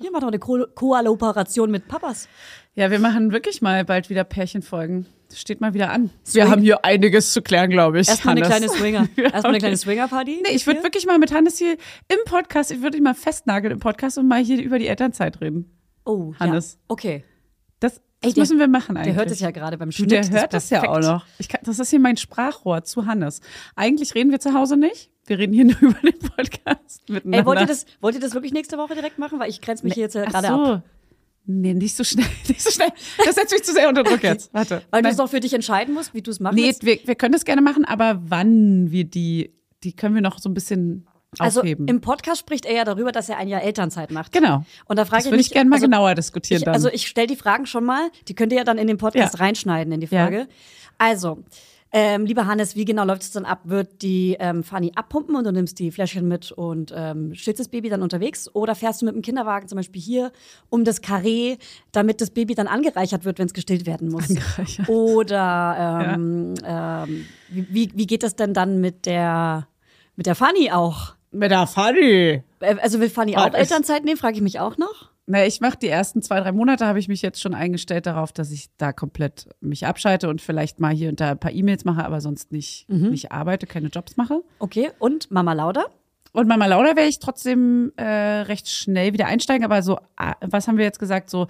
[0.00, 2.28] Hier, mach doch eine Ko mit Papas.
[2.76, 5.06] Ja, wir machen wirklich mal bald wieder Pärchenfolgen.
[5.28, 6.10] Das steht mal wieder an.
[6.32, 8.08] Wir haben hier einiges zu klären, glaube ich.
[8.08, 9.08] Erstmal eine kleine Swinger.
[9.16, 10.42] Erstmal eine kleine Swinger-Party.
[10.44, 11.72] Nee, ich würde wirklich mal mit Hannes hier
[12.06, 15.40] im Podcast, ich würde dich mal festnageln im Podcast und mal hier über die Elternzeit
[15.40, 15.76] reden.
[16.04, 16.74] Oh, Hannes.
[16.74, 16.78] Ja.
[16.88, 17.24] Okay.
[18.24, 19.14] Das, das Ey, der- müssen wir machen eigentlich.
[19.14, 20.10] Der hört es ja gerade beim Schnitt.
[20.10, 21.26] der hört das ja auch noch.
[21.48, 23.40] Kann, das ist hier mein Sprachrohr zu Hannes.
[23.76, 25.10] Eigentlich reden wir zu Hause nicht.
[25.26, 27.38] Wir reden hier nur über den Podcast miteinander.
[27.38, 29.38] Ey, wollt ihr, das, wollt ihr das wirklich nächste Woche direkt machen?
[29.40, 30.54] Weil ich grenze mich hier jetzt ja Ach gerade so.
[30.74, 30.82] ab.
[31.46, 32.88] Nee, nicht so schnell, nicht so schnell.
[33.24, 34.52] Das setzt mich zu sehr unter Druck jetzt.
[34.54, 34.80] Warte.
[34.90, 37.14] Weil du es doch für dich entscheiden musst, wie du es machen Nee, wir, wir
[37.16, 41.06] können das gerne machen, aber wann wir die, die können wir noch so ein bisschen
[41.40, 41.88] Also aufheben.
[41.88, 44.32] im Podcast spricht er ja darüber, dass er ein Jahr Elternzeit macht.
[44.32, 44.64] genau.
[44.86, 46.74] Und da frage Das ich würde mich ich gerne mal also, genauer diskutieren Ich, dann.
[46.74, 49.34] also ich stelle die Fragen schon mal, die könnt ihr ja dann in den Podcast
[49.34, 49.40] Ja.
[49.44, 50.24] reinschneiden in die Ja.
[50.24, 50.48] Frage.
[50.98, 51.42] Also,
[51.96, 53.60] ähm, lieber Hannes, wie genau läuft es dann ab?
[53.64, 57.68] Wird die ähm, Fanny abpumpen und du nimmst die Fläschchen mit und ähm, stillst das
[57.68, 58.52] Baby dann unterwegs?
[58.52, 60.32] Oder fährst du mit dem Kinderwagen zum Beispiel hier
[60.70, 61.56] um das Karree,
[61.92, 64.28] damit das Baby dann angereichert wird, wenn es gestillt werden muss?
[64.28, 64.88] Angereichert.
[64.88, 69.68] Oder ähm, ähm, wie, wie, wie geht das denn dann mit der,
[70.16, 71.13] mit der Fanny auch?
[71.34, 72.42] Mit der Fanny.
[72.60, 75.10] Äh, Also will Fanny auch Elternzeit nehmen, frage ich mich auch noch.
[75.26, 78.30] Na, ich mache die ersten zwei, drei Monate, habe ich mich jetzt schon eingestellt darauf,
[78.32, 81.86] dass ich da komplett mich abschalte und vielleicht mal hier und da ein paar E-Mails
[81.86, 83.08] mache, aber sonst nicht, Mhm.
[83.10, 84.42] nicht arbeite, keine Jobs mache.
[84.58, 85.86] Okay, und Mama Lauda?
[86.32, 90.68] Und Mama Lauda werde ich trotzdem äh, recht schnell wieder einsteigen, aber so, äh, was
[90.68, 91.46] haben wir jetzt gesagt, so,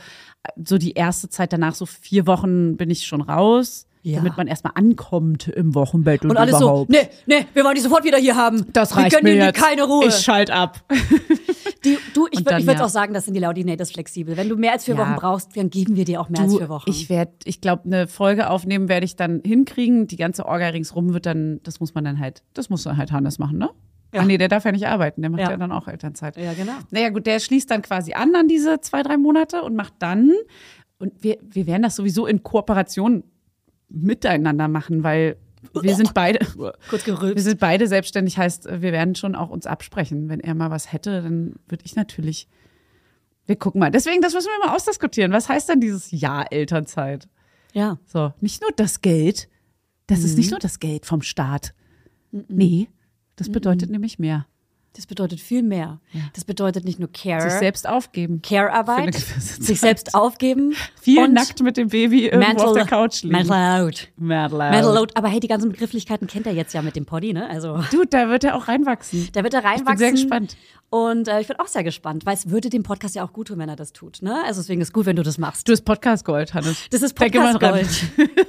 [0.63, 4.17] so die erste Zeit danach, so vier Wochen bin ich schon raus, Ja.
[4.19, 6.93] damit man erstmal ankommt im Wochenbett und, Und alles überhaupt.
[6.93, 8.67] so, nee, nee, wir wollen die sofort wieder hier haben.
[8.73, 9.61] Das wir reicht gönnen mir dir jetzt.
[9.61, 10.07] keine Ruhe.
[10.07, 10.85] Ich schalt ab.
[11.85, 12.85] Die, du, ich würde dann, ich würd ja.
[12.87, 14.39] auch sagen, das sind die Laudinators flexibel.
[14.39, 15.03] Wenn du mehr als vier Ja.
[15.03, 16.89] Wochen brauchst, dann geben wir dir auch mehr als Du, vier Wochen.
[16.89, 20.07] Ich werde, ich glaube, eine Folge aufnehmen werde ich dann hinkriegen.
[20.07, 23.13] Die ganze Orga ringsrum wird dann, das muss man dann halt, das muss dann halt
[23.13, 23.69] Hannes machen, ne?
[24.15, 24.21] Ja.
[24.23, 25.57] Ach nee, der darf ja nicht arbeiten, der macht ja, Ja.
[25.59, 26.37] dann auch Elternzeit.
[26.39, 26.73] ja, genau.
[26.91, 30.31] Naja, gut, der schließt dann quasi an an diese zwei, drei Monate und macht dann,
[30.99, 33.25] und wir, wir werden das sowieso in Kooperation
[33.95, 35.37] miteinander machen, weil
[35.81, 36.39] wir sind beide,
[36.91, 37.45] Kurz wir gerülpst.
[37.45, 40.29] sind beide selbstständig, heißt, wir werden schon auch uns absprechen.
[40.29, 42.49] Wenn er mal was hätte, dann würde ich natürlich,
[43.47, 43.91] wir gucken mal.
[43.91, 45.33] Deswegen, das müssen wir mal ausdiskutieren.
[45.33, 47.29] Was heißt denn dieses Jahr Elternzeit?
[47.73, 47.99] Ja.
[48.07, 49.49] So, nicht nur das Geld,
[50.07, 50.39] das ist Mhm.
[50.39, 51.75] nicht nur das Geld vom Staat.
[52.31, 52.89] Nee,
[53.37, 54.47] das bedeutet nämlich mehr.
[54.97, 55.99] Das bedeutet viel mehr.
[56.35, 58.41] Das bedeutet nicht nur Care, Sich selbst aufgeben.
[58.43, 60.75] Care-Arbeit, sich selbst aufgeben.
[61.01, 63.35] Viel und nackt mit dem Baby irgendwo mental, auf der Couch liegen.
[63.35, 63.99] Mental Load.
[64.17, 65.13] Mental Mental Load.
[65.17, 67.51] Aber hey, die ganzen Begrifflichkeiten kennt er jetzt ja mit dem Poddy, ne?
[67.51, 69.29] Also, Du, da wird er auch reinwachsen.
[69.33, 69.81] da wird er reinwachsen.
[69.83, 70.57] Ich bin sehr gespannt.
[70.95, 73.49] Und äh, ich bin auch sehr gespannt, weil es würde dem Podcast ja auch gut
[73.49, 74.45] tun, wenn er das tut, ne?
[74.47, 75.67] Also deswegen ist gut, wenn du das machst.
[75.67, 76.77] Du bist Podcast Gold, Hannes.
[76.91, 77.33] das ist dran.
[77.33, 77.89] Podcast-Gold.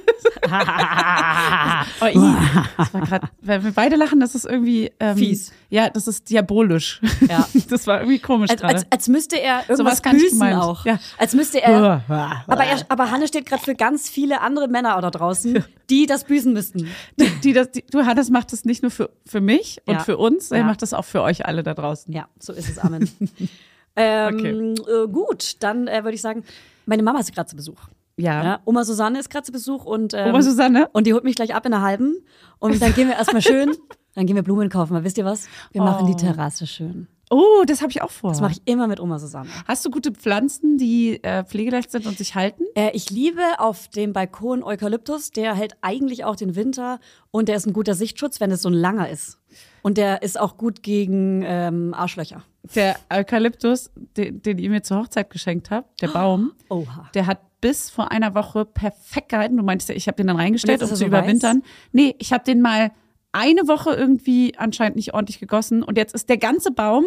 [2.00, 2.34] Oh,
[2.78, 5.52] das war grad, weil wir beide lachen, das ist irgendwie ähm, Fies.
[5.70, 7.00] Ja, das ist diabolisch.
[7.28, 7.48] Ja.
[7.68, 10.84] Das war irgendwie komisch Als, als, als müsste er irgendwas nicht büßen auch.
[10.86, 10.98] Ja.
[11.18, 12.02] Als müsste er.
[12.46, 16.24] aber, er, aber Hannes steht gerade für ganz viele andere Männer da draußen, die das
[16.24, 16.88] büßen müssten.
[17.18, 20.00] die, die das, die, du, Hannes macht das nicht nur für, für mich und Ja.
[20.00, 20.64] für uns, er Ja.
[20.64, 22.12] macht das auch für euch alle da draußen.
[22.12, 23.08] Ja, so ist es, Amen.
[23.96, 26.44] ähm, äh, gut, dann äh, würde ich sagen,
[26.86, 27.80] meine Mama ist gerade zu Besuch.
[28.18, 28.42] Ja.
[28.42, 30.88] Ja, Oma Susanne ist gerade zu Besuch und, ähm, Oma Susanne?
[30.92, 32.16] und die holt mich gleich ab in einer halben.
[32.58, 33.74] Und dann gehen wir erstmal schön,
[34.14, 34.94] dann gehen wir Blumen kaufen.
[34.94, 35.48] Weil wisst ihr was?
[35.72, 36.16] Wir machen die Oh.
[36.16, 37.08] Terrasse schön.
[37.30, 38.30] Oh, das habe ich auch vor.
[38.30, 39.48] Das mache ich immer mit Oma Susanne.
[39.66, 42.62] Hast du gute Pflanzen, die äh, pflegeleicht sind und sich halten?
[42.76, 45.32] Äh, ich liebe auf dem Balkon Eukalyptus.
[45.32, 47.00] Der hält eigentlich auch den Winter
[47.32, 49.38] und der ist ein guter Sichtschutz, wenn es so ein langer ist.
[49.82, 52.44] Und der ist auch gut gegen ähm, Arschlöcher.
[52.74, 57.10] Der Eukalyptus, den, den ihr mir zur Hochzeit geschenkt habt, der Baum, Oha.
[57.14, 59.56] der hat bis vor einer Woche perfekt gehalten.
[59.56, 61.62] Du meintest ja, ich habe den dann reingestellt, um zu so überwintern.
[61.90, 62.92] Nee, ich habe den mal
[63.36, 67.04] eine Woche irgendwie anscheinend nicht ordentlich gegossen und jetzt ist der ganze Baum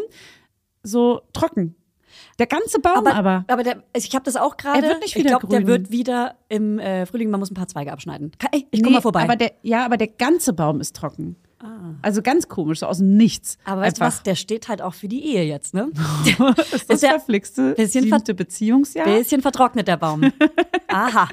[0.84, 1.76] so trocken.
[2.38, 3.14] Der ganze Baum aber.
[3.14, 4.82] Aber, aber der, also ich habe das auch gerade.
[4.82, 7.56] Er wird nicht Ich wieder glaube, der wird wieder im äh, Frühling, man muss ein
[7.56, 8.32] paar Zweige abschneiden.
[8.52, 9.24] Ey, ich komm Nee, mal vorbei.
[9.24, 11.36] Aber der, ja, aber der ganze Baum ist trocken.
[12.02, 13.58] Also ganz komisch, so aus dem Nichts.
[13.66, 15.92] Aber weißt du was, der steht halt auch für die Ehe jetzt, ne?
[16.72, 19.06] ist das der verflixte bisschen siebte Beziehungsjahr?
[19.06, 20.32] Bisschen vertrocknet der Baum.
[20.88, 21.28] Aha.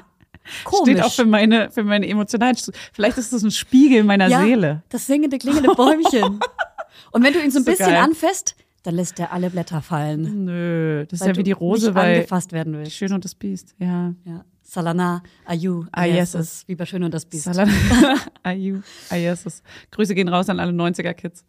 [0.63, 0.93] Komisch.
[0.93, 2.55] Steht auch für meine, für meine emotionalen
[2.93, 4.83] Vielleicht ist das ein Spiegel meiner ja, Seele.
[4.89, 6.39] Das singende, klingende Bäumchen.
[7.11, 7.97] Und wenn du ihn so ein So bisschen geil.
[8.01, 10.45] anfasst, dann lässt er alle Blätter fallen.
[10.45, 12.93] Nö, das ist weil ja wie die Rose nicht bei angefasst werden willst.
[12.93, 13.75] Schön und das Biest.
[13.79, 14.13] Ja.
[14.25, 14.45] Ja.
[14.61, 16.33] Salana, Ayu, Ah, yes.
[16.33, 16.63] yes.
[16.67, 17.45] wie bei Schön und das Biest.
[17.45, 17.69] Salat.
[18.43, 18.81] Ayu.
[19.09, 19.63] Ah, Jesus.
[19.91, 21.45] Grüße gehen raus an alle 90er-Kids.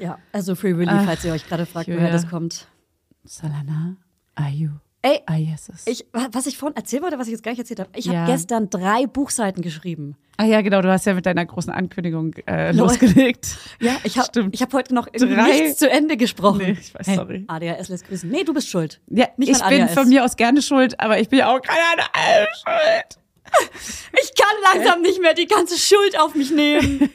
[0.00, 2.66] ja, also Free Willy, Ach, falls ihr euch gerade fragt, woher das kommt.
[3.24, 3.96] Salana.
[4.34, 4.70] Ayu.
[5.04, 5.82] Ey, Ah, Jesus.
[5.86, 7.90] ich, was ich vorhin erzählt wollte, was ich jetzt gar nicht erzählt habe.
[7.96, 8.20] Ich Ja.
[8.20, 10.16] habe gestern drei Buchseiten geschrieben.
[10.36, 13.56] ah ja, genau, du hast ja mit deiner großen Ankündigung äh, losgelegt.
[13.80, 16.58] Ja, ich habe hab heute noch Drei- nichts zu Ende gesprochen.
[16.64, 17.44] Nee, ich weiß, hey, sorry.
[17.48, 18.30] ADHS lässt grüßen.
[18.30, 19.00] Nee, du bist schuld.
[19.08, 19.94] Ja, Nicht ich bin ADHS.
[19.94, 23.18] von mir aus gerne schuld, aber ich bin ja auch keine Ahnung schuld.
[24.22, 27.10] Ich kann langsam nicht mehr die ganze Schuld auf mich nehmen.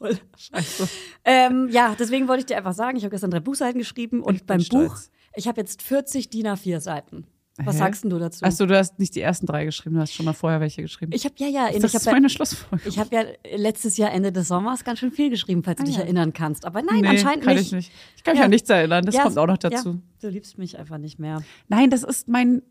[0.36, 0.88] Scheiße.
[1.24, 4.46] ähm, ja, deswegen wollte ich dir einfach sagen, ich habe gestern drei Buchseiten geschrieben und
[4.46, 4.88] beim stolz.
[4.92, 4.98] Buch,
[5.38, 7.26] ich habe jetzt 40 DIN A4 Seiten.
[7.64, 7.78] Was Hä?
[7.80, 8.44] sagst du dazu?
[8.44, 11.10] Achso, du hast nicht die ersten drei geschrieben, du hast schon mal vorher welche geschrieben.
[11.12, 12.88] Ich habe ja, ja, das ich ist habe ja, meine Schlussfolgerung.
[12.88, 13.24] ich hab ja
[13.56, 16.04] letztes Jahr Ende des Sommers ganz schön viel geschrieben, falls du dich Ah, ja.
[16.04, 16.64] erinnern kannst.
[16.64, 17.66] Aber nein, nee, anscheinend kann nicht.
[17.66, 17.92] ich nicht.
[18.16, 18.44] Ich kann mich Ja.
[18.44, 20.00] an nichts erinnern, das kommt auch noch dazu.
[20.20, 21.42] du liebst mich einfach nicht mehr.
[21.66, 22.62] Nein, das ist mein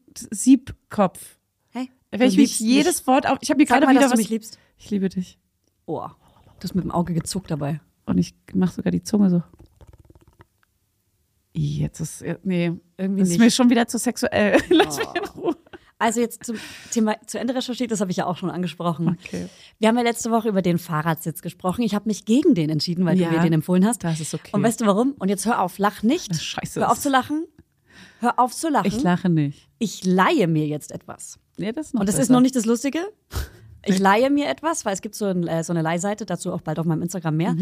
[0.48, 1.38] Siebkopf.
[1.72, 3.40] Hey, Wenn du ich mich jedes Wort auf.
[3.42, 4.20] Ich habe mir gerade mal, wieder dass du was.
[4.20, 4.58] mich liebst.
[4.78, 5.38] Ich liebe dich.
[5.86, 7.82] Oh, du hast mit dem Auge gezuckt dabei.
[8.06, 9.44] Und ich mache sogar die Zunge so.
[11.58, 12.24] Jetzt ist.
[12.44, 13.40] Nee, Irgendwie das ist nicht.
[13.40, 14.60] mir schon wieder zu sexuell.
[14.70, 15.56] Lass mich in Ruhe.
[16.00, 16.58] Also jetzt zum
[16.92, 19.18] Thema zu Ende recherchiert, das habe ich ja auch schon angesprochen.
[19.26, 19.48] Okay.
[19.80, 21.82] Wir haben ja letzte Woche über den Fahrradsitz gesprochen.
[21.82, 24.04] Ich habe mich gegen den entschieden, weil Ja, du mir den empfohlen hast.
[24.04, 24.52] das ist okay.
[24.54, 25.16] Und weißt du warum?
[25.18, 26.30] Und jetzt hör auf, lach nicht.
[26.30, 27.04] Das scheiße Hör auf ist.
[27.04, 27.46] zu lachen.
[28.20, 28.86] Hör auf zu lachen.
[28.86, 29.68] Ich lache nicht.
[29.80, 31.40] Ich leihe mir jetzt etwas.
[31.58, 32.34] Nee, das ist noch Und das ist besser.
[32.34, 33.00] noch nicht das Lustige.
[33.90, 36.62] Ich leihe mir etwas, weil es gibt so, ein, äh, so eine Leihseite, dazu auch
[36.62, 37.56] bald auf meinem Instagram mehr.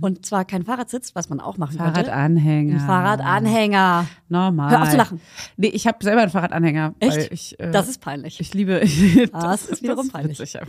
[0.00, 2.04] Und zwar kein Fahrradsitz, was man auch machen könnte.
[2.04, 2.74] Fahrradanhänger.
[2.74, 4.06] Ein Fahrradanhänger.
[4.28, 4.70] Normal.
[4.70, 5.20] Hör auf zu lachen.
[5.56, 6.94] Nee, ich habe selber einen Fahrradanhänger.
[7.00, 7.32] Echt?
[7.32, 8.40] Ich, äh, Das ist peinlich.
[8.40, 8.80] Ich liebe.
[9.32, 10.38] Das ist wiederum peinlich.
[10.38, 10.60] witzig.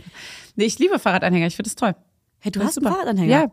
[0.56, 1.46] Nee, ich liebe Fahrradanhänger.
[1.46, 1.94] Ich finde das toll.
[2.40, 2.86] Hey, du Das hast einen.
[2.92, 3.30] Fahrradanhänger?
[3.32, 3.50] Ja.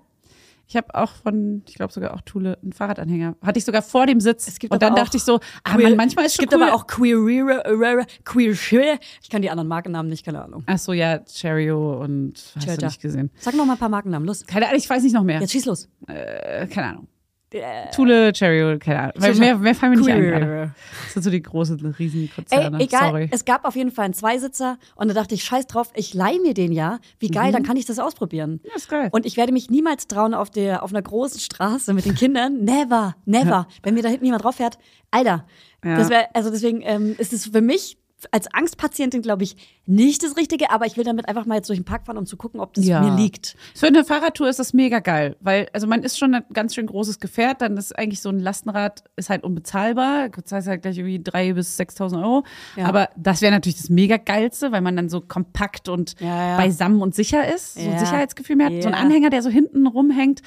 [0.71, 3.35] Ich habe auch von, ich glaube sogar auch Thule, einen Fahrradanhänger.
[3.41, 4.47] Hatte ich sogar vor dem Sitz.
[4.47, 6.53] Es gibt Und dann dachte ich so, ah, Queer- man, manchmal ist es schon gibt
[6.53, 6.61] cool.
[6.61, 10.61] aber auch Queer, Queer, ich kann die anderen Markennamen nicht, keine Ahnung.
[10.67, 13.31] Ach so, ja, Cherio und hast du nicht gesehen.
[13.39, 14.45] Sag noch mal ein paar Markennamen, los.
[14.45, 15.39] Keine Ahnung, ich weiß nicht noch mehr.
[15.39, 15.89] Jetzt schieß los.
[16.07, 17.07] Äh, keine Ahnung.
[17.51, 19.13] Äh, Thule, Cherio, keine Ahnung.
[19.17, 20.39] Weil mehr, mehr fallen mir nicht ein Queer.
[20.39, 20.75] gerade.
[21.05, 22.79] Das sind so die großen Ey, Riesenkonzerne.
[22.79, 23.29] egal, Sorry.
[23.31, 26.37] es gab auf jeden Fall einen Zweisitzer und da dachte ich, scheiß drauf, ich leih
[26.43, 26.99] mir den ja.
[27.17, 28.59] Wie geil, dann kann ich das ausprobieren.
[28.63, 29.09] Ja, ist geil.
[29.11, 32.63] Und ich werde mich niemals trauen auf der auf einer großen Straße mit den Kindern.
[32.63, 33.67] Never, never.
[33.83, 34.77] Wenn mir da hinten jemand drauf fährt,
[35.11, 35.45] Alter.
[35.83, 36.09] Ja.
[36.09, 37.97] Wär, also deswegen ähm, ist es für mich
[38.31, 39.55] als Angstpatientin, glaube ich,
[39.85, 42.25] nicht das Richtige, aber ich will damit einfach mal jetzt durch den Park fahren, um
[42.25, 43.55] zu gucken, ob das mir liegt.
[43.75, 46.85] Für eine Fahrradtour ist das mega geil, weil also man ist schon ein ganz schön
[46.87, 50.97] großes Gefährt, dann ist eigentlich so ein Lastenrad ist halt unbezahlbar, das heißt halt gleich
[50.97, 52.43] irgendwie drei bis 6.000 Euro,
[52.75, 52.85] Ja.
[52.85, 56.57] aber das wäre natürlich das mega geilste, weil man dann so kompakt und Ja, ja.
[56.57, 57.99] beisammen und sicher ist, so ein Ja.
[57.99, 58.81] Sicherheitsgefühl mehr hat.
[58.83, 58.99] So ein Ja.
[58.99, 60.41] Anhänger, der so hinten rumhängt,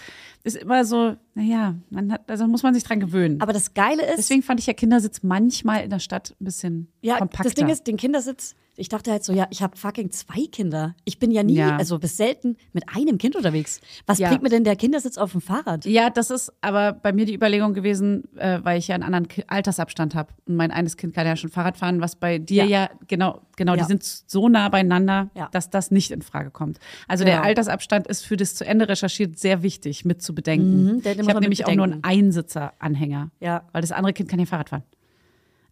[0.44, 3.40] ist immer so, naja, man hat, also muss man sich dran gewöhnen.
[3.40, 6.88] Aber das Geile ist, Deswegen fand ich ja Kindersitz manchmal in der Stadt ein bisschen
[7.00, 7.48] ja, kompakter.
[7.62, 10.94] Das Ding ist, den Kindersitz, ich dachte halt so, ja, ich habe fucking zwei Kinder.
[11.04, 11.76] Ich bin ja nie, Ja.
[11.76, 13.80] also bis selten mit einem Kind unterwegs.
[14.06, 14.28] Was Ja.
[14.30, 15.84] bringt mir denn der Kindersitz auf dem Fahrrad?
[15.84, 19.28] Ja, das ist aber bei mir die Überlegung gewesen, äh, weil ich ja einen anderen
[19.28, 20.32] Ki Altersabstand habe.
[20.46, 22.82] Und mein eines Kind kann ja schon Fahrrad fahren, was bei dir Ja.
[22.84, 26.78] ja, genau, genau, die sind so nah beieinander, dass das nicht in Frage kommt.
[27.08, 27.36] Also Genau.
[27.36, 30.84] der Altersabstand ist für das zu Ende recherchiert sehr wichtig mit zu bedenken.
[30.94, 32.02] Mhm, ich habe nämlich auch nur einen.
[32.02, 33.64] Einsitzer-Anhänger, Ja.
[33.72, 34.82] weil das andere Kind kann ja Fahrrad fahren.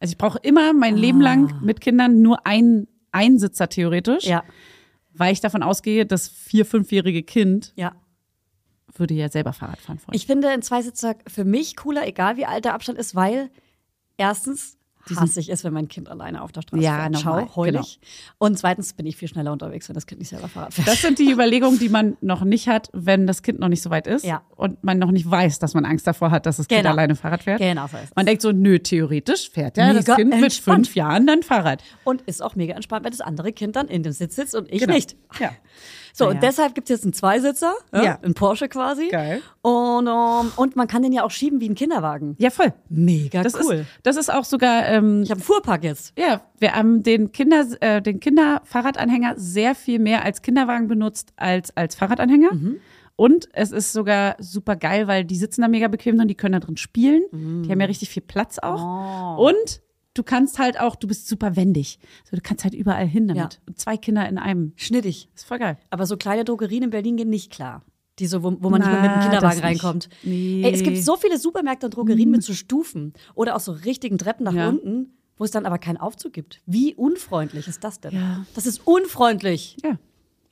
[0.01, 0.99] Also ich brauche immer mein Ah.
[0.99, 4.43] Leben lang mit Kindern nur einen Einsitzer theoretisch, Ja,
[5.13, 7.93] weil ich davon ausgehe, das vier-, fünfjährige Kind ja.
[8.95, 9.99] würde ja selber Fahrrad fahren.
[9.99, 10.15] Voll.
[10.15, 13.51] Ich finde ein Zweisitzer für mich cooler, egal wie alt der Abstand ist, weil
[14.17, 14.79] erstens
[15.17, 17.13] hasse ich es, wenn mein Kind alleine auf der Straße Ja, fährt.
[17.13, 18.01] normal, Schau, heulig.
[18.39, 20.87] Und zweitens bin ich viel schneller unterwegs, wenn das Kind nicht selber Fahrrad fährt.
[20.89, 23.91] Das sind die Überlegungen, die man noch nicht hat, wenn das Kind noch nicht so
[23.91, 24.43] weit ist Ja.
[24.57, 26.91] und man noch nicht weiß, dass man Angst davor hat, dass das Kind Genau.
[26.93, 27.59] alleine Fahrrad fährt.
[27.61, 28.15] Genau so ist.
[28.15, 30.87] Man denkt so, nö, theoretisch fährt ja das Mega Kind mit entspannt.
[30.87, 31.83] fünf Jahren dann Fahrrad.
[32.05, 34.71] Und ist auch mega entspannt, wenn das andere Kind dann in dem Sitz sitzt und
[34.73, 34.95] ich Genau.
[34.95, 35.17] nicht.
[35.39, 35.51] Ja.
[36.13, 36.35] So, Naja.
[36.37, 38.03] und deshalb gibt es jetzt einen Zweisitzer, ja.
[38.03, 38.19] Ja.
[38.23, 39.09] einen Porsche quasi.
[39.09, 39.41] Geil.
[39.63, 42.37] Und, um, und man kann den ja auch schieben wie ein Kinderwagen.
[42.39, 42.73] Ja, voll.
[42.89, 43.75] Mega Das, cool.
[43.75, 46.13] ist, das ist auch sogar, ähm, ich habe einen Fuhrpark jetzt.
[46.19, 51.77] ja, wir haben den, Kinder, äh, den Kinderfahrradanhänger sehr viel mehr als Kinderwagen benutzt als
[51.77, 52.53] als Fahrradanhänger.
[52.55, 52.77] Mhm.
[53.17, 56.55] Und es ist sogar super geil, weil die sitzen da mega bequem drin, die können
[56.55, 57.23] da drin spielen.
[57.33, 57.63] Mhm.
[57.65, 59.37] Die haben ja richtig viel Platz auch.
[59.39, 59.49] Oh.
[59.49, 59.83] Und
[60.15, 61.99] du kannst halt auch, du bist super wendig.
[62.25, 63.55] Also du kannst halt überall hin damit.
[63.55, 63.61] Ja.
[63.67, 64.73] Und zwei Kinder in einem.
[64.77, 65.29] Schnittig.
[65.35, 65.79] ist voll geil.
[65.91, 67.83] Aber so kleine Drogerien in Berlin gehen nicht klar.
[68.19, 70.09] Die so, wo, wo man nicht mehr mit dem Na, Kinderwagen reinkommt.
[70.23, 70.63] Nee.
[70.63, 74.19] Ey, es gibt so viele Supermärkte und Drogerien mit so Stufen oder auch so richtigen
[74.19, 74.69] Treppen nach Ja.
[74.69, 76.61] unten, wo es dann aber keinen Aufzug gibt.
[76.67, 78.15] Wie unfreundlich ist das denn?
[78.15, 78.45] Ja.
[78.55, 79.79] Das ist unfreundlich.
[79.83, 79.99] Ja.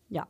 [0.09, 0.27] Ja.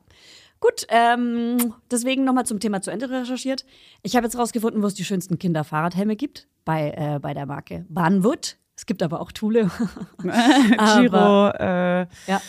[0.60, 3.64] Gut, ähm, deswegen nochmal zum Thema zu Ende recherchiert.
[4.02, 6.48] Ich habe jetzt rausgefunden, wo es die schönsten Kinderfahrradhelme gibt.
[6.64, 8.57] Bei, äh, bei der Marke Banwood.
[8.78, 9.72] Es gibt aber auch Thule.
[10.22, 12.40] Giro, äh, ja.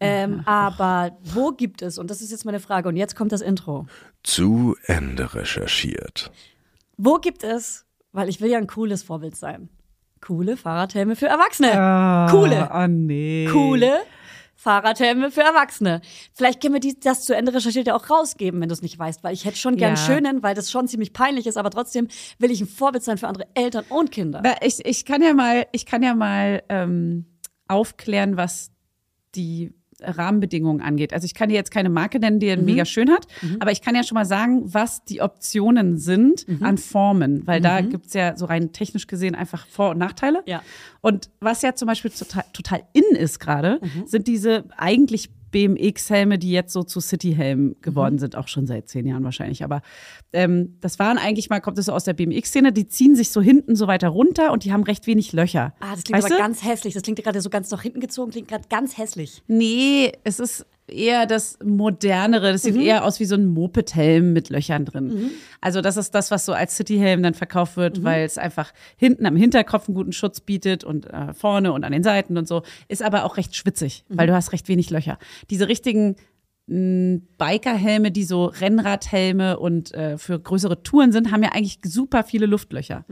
[0.00, 3.40] Ähm, aber wo gibt es, und das ist jetzt meine Frage, und jetzt kommt das
[3.40, 3.86] Intro.
[4.24, 6.32] Zu Ende recherchiert.
[6.96, 9.68] Wo gibt es, weil ich will ja ein cooles Vorbild sein,
[10.20, 11.68] coole Fahrradhelme für Erwachsene?
[12.32, 13.48] coole, Oh nee.
[13.52, 14.00] coole
[14.66, 16.00] Fahrradhelme für Erwachsene.
[16.34, 18.98] Vielleicht können wir die, das zu Ende recherchiert ja auch rausgeben, wenn du es nicht
[18.98, 19.96] weißt, weil ich hätte schon gern Ja.
[19.96, 22.08] schönen, weil das schon ziemlich peinlich ist, aber trotzdem
[22.40, 24.42] will ich ein Vorbild sein für andere Eltern und Kinder.
[24.62, 27.26] Ich, ich kann ja mal, ich kann ja mal ähm,
[27.68, 28.72] aufklären, was
[29.36, 31.12] die Rahmenbedingungen angeht.
[31.12, 32.64] Also ich kann dir jetzt keine Marke nennen, die Mhm.
[32.64, 33.26] mega schön hat,
[33.60, 36.62] aber ich kann ja schon mal sagen, was die Optionen sind Mhm.
[36.62, 40.42] an Formen, weil da gibt's ja so rein technisch gesehen einfach Vor- und Nachteile.
[40.46, 40.62] Ja.
[41.00, 44.06] Und was ja zum Beispiel total, total in ist gerade, Mhm.
[44.06, 47.76] sind diese eigentlich BMX-Helme, die jetzt so zu City-Helmen Mhm.
[47.80, 49.64] geworden sind, auch schon seit zehn Jahren wahrscheinlich.
[49.64, 49.82] Aber
[50.32, 53.40] ähm, das waren eigentlich mal, kommt das so aus der BMX-Szene, die ziehen sich so
[53.40, 55.74] hinten so weiter runter und die haben recht wenig Löcher.
[55.80, 56.40] Ah, das klingt weißt aber du?
[56.40, 56.94] ganz hässlich.
[56.94, 59.42] Das klingt gerade so ganz nach hinten gezogen, klingt gerade ganz hässlich.
[59.46, 62.52] Nee, es ist eher das Modernere.
[62.52, 65.30] Das sieht eher aus wie so ein Moped-Helm mit Löchern drin.
[65.60, 69.26] Also das ist das, was so als City-Helm dann verkauft wird, weil es einfach hinten
[69.26, 72.62] am Hinterkopf einen guten Schutz bietet und äh, vorne und an den Seiten und so.
[72.88, 75.18] Ist aber auch recht schwitzig, weil du hast recht wenig Löcher.
[75.50, 76.16] Diese richtigen
[76.66, 82.22] mh, Bikerhelme, die so Rennradhelme und äh, für größere Touren sind, haben ja eigentlich super
[82.22, 83.04] viele Luftlöcher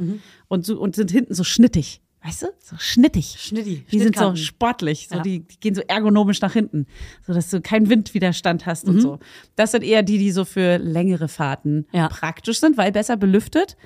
[0.49, 2.03] und, so, und sind hinten so schnittig.
[2.27, 2.47] Weißt du?
[2.59, 3.37] So schnittig.
[3.39, 5.23] Schnitti, Die sind so sportlich, so Ja.
[5.23, 6.87] die, die gehen so ergonomisch nach hinten,
[7.27, 8.95] so dass du keinen Windwiderstand hast Mhm.
[8.95, 9.19] und so.
[9.57, 12.09] Das sind eher die, die so für längere Fahrten Ja.
[12.09, 13.77] praktisch sind, weil besser belüftet.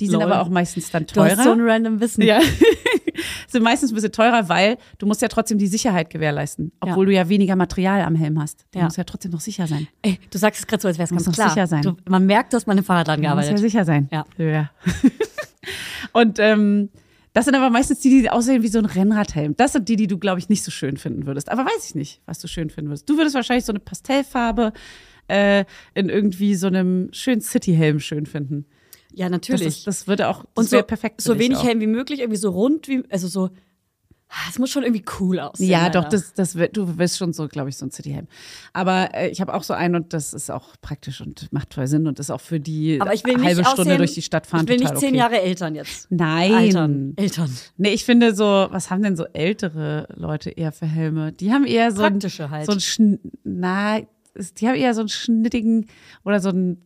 [0.00, 0.24] Die sind Lol.
[0.24, 1.70] aber auch meistens dann Du hast so ein teurer.
[1.72, 2.22] random Wissen.
[2.22, 2.40] Ja.
[3.46, 7.12] sind meistens ein bisschen teurer, weil du musst ja trotzdem die Sicherheit gewährleisten, obwohl du
[7.12, 8.66] ja weniger Material am Helm hast.
[8.72, 8.86] Du Ja.
[8.86, 9.86] musst ja trotzdem noch sicher sein.
[10.02, 11.50] Ey, du sagst es gerade so, als wäre es ganz Muss noch klar.
[11.50, 11.82] sicher sein.
[11.82, 13.70] Du, man merkt, dass man im Fahrradladen Du musst ja gearbeitet.
[13.70, 14.08] sicher sein.
[14.10, 14.24] Ja.
[14.36, 14.70] ja.
[16.12, 16.90] und ähm,
[17.34, 19.56] das sind aber meistens die, die aussehen wie so ein Rennradhelm.
[19.56, 21.50] Das sind die, die du, glaube ich, nicht so schön finden würdest.
[21.50, 23.10] Aber weiß ich nicht, was du schön finden würdest.
[23.10, 24.72] Du würdest wahrscheinlich so eine Pastellfarbe
[25.28, 28.66] äh, in irgendwie so einem schönen Cityhelm schön finden.
[29.12, 29.66] Ja, Das, natürlich.
[29.66, 31.20] ist, das würde auch, das und so, perfekt.
[31.20, 31.64] so wenig auch.
[31.64, 33.50] Helm wie möglich, irgendwie so rund wie, also so
[34.50, 35.68] Es muss schon irgendwie cool aussehen.
[35.68, 38.26] Ja, doch, das, das, wird- du bist schon so, glaube ich, so ein Cityhelm.
[38.72, 41.86] Aber äh, ich habe auch so einen und das ist auch praktisch und macht voll
[41.86, 44.22] Sinn und ist auch für die Aber ich will nicht halbe aussehen, Stunde durch die
[44.22, 45.18] Stadt fahren Ich will nicht zehn okay.
[45.18, 46.10] Jahre Eltern jetzt.
[46.10, 46.52] Nein.
[46.52, 47.12] Eltern.
[47.16, 47.50] Eltern.
[47.76, 51.32] Nee, ich finde so, was haben denn so ältere Leute eher für Helme?
[51.32, 52.66] Die haben eher so Praktische ein, halt.
[52.66, 54.00] so ein Schn na,
[54.58, 55.86] die haben eher so einen schnittigen
[56.24, 56.82] oder so einen,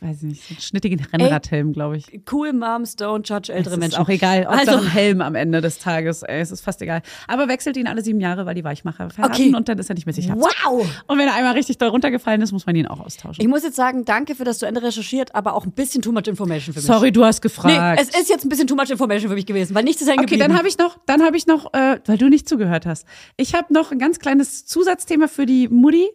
[0.00, 2.06] weiß ich nicht, schnittigen Rennradhelm, glaube ich.
[2.30, 3.98] Cool Moms don't judge ältere Es ist Menschen.
[3.98, 7.02] auch egal, Also- ein Helm am Ende des Tages, ey, es ist fast egal.
[7.28, 9.54] Aber wechselt ihn alle sieben Jahre, weil die Weichmacher verraten Okay.
[9.54, 10.34] und dann ist er nicht mehr sicher.
[10.36, 10.86] Wow!
[11.06, 13.40] Und wenn er einmal richtig doll runtergefallen ist, muss man ihn auch austauschen.
[13.42, 16.10] Ich muss jetzt sagen, danke für das zu Ende recherchiert, aber auch ein bisschen too
[16.12, 16.86] much information für mich.
[16.86, 18.00] Sorry, du hast Nee, gefragt.
[18.02, 20.20] es ist jetzt ein bisschen too much information für mich gewesen, weil nichts ist hängen
[20.20, 20.48] Okay, geblieben.
[20.50, 23.06] dann habe ich noch, dann habe ich noch, äh, weil du nicht zugehört hast.
[23.36, 26.08] Ich habe noch ein ganz kleines Zusatzthema für die Mutti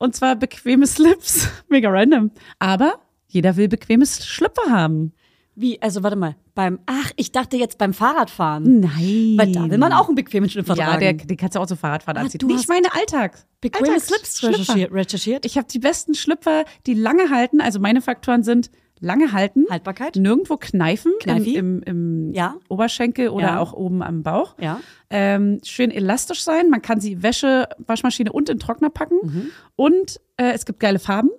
[0.00, 1.48] und zwar bequeme Slips.
[1.68, 2.32] Mega random.
[2.58, 2.98] Aber
[3.28, 5.12] jeder will bequemes Schlüpfer haben.
[5.54, 8.80] Wie, also warte mal, beim, ach, ich dachte jetzt beim Fahrradfahren.
[8.80, 9.34] Nein.
[9.36, 11.00] Weil da will man auch einen bequemen Schlüpfer Ja, tragen.
[11.18, 12.38] der, den kannst du auch zum Fahrradfahren Ah, anziehen.
[12.38, 13.44] du ich meine Alltag.
[13.60, 14.92] bequeme Alltags- Slips recherchiert.
[14.92, 15.44] recherchiert.
[15.44, 17.60] Ich habe die besten Schlüpfer, die lange halten.
[17.60, 18.70] Also meine Faktoren sind
[19.00, 20.16] lange halten, Haltbarkeit?
[20.16, 21.54] nirgendwo kneifen Kneifi?
[21.56, 22.56] im, im, im Ja.
[22.68, 23.58] Oberschenkel oder Ja.
[23.60, 24.54] auch oben am Bauch.
[24.60, 24.80] Ja.
[25.10, 26.70] Ähm, schön elastisch sein.
[26.70, 29.16] Man kann sie Wäsche, Waschmaschine und in Trockner packen.
[29.22, 29.50] Mhm.
[29.76, 31.30] Und äh, es gibt geile Farben.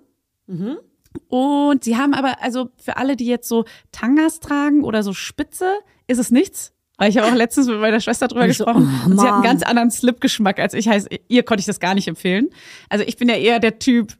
[1.28, 5.72] Und sie haben aber, also für alle, die jetzt so Tangas tragen oder so Spitze,
[6.06, 6.72] ist es nichts.
[6.98, 8.88] Weil ich habe auch letztens mit meiner Schwester drüber ich so, gesprochen.
[9.06, 10.88] oh, sie hat einen ganz anderen Slip-Geschmack als ich.
[10.88, 12.50] Heißt, ihr konnte ich das gar nicht empfehlen.
[12.90, 14.12] Also ich bin ja eher der Typ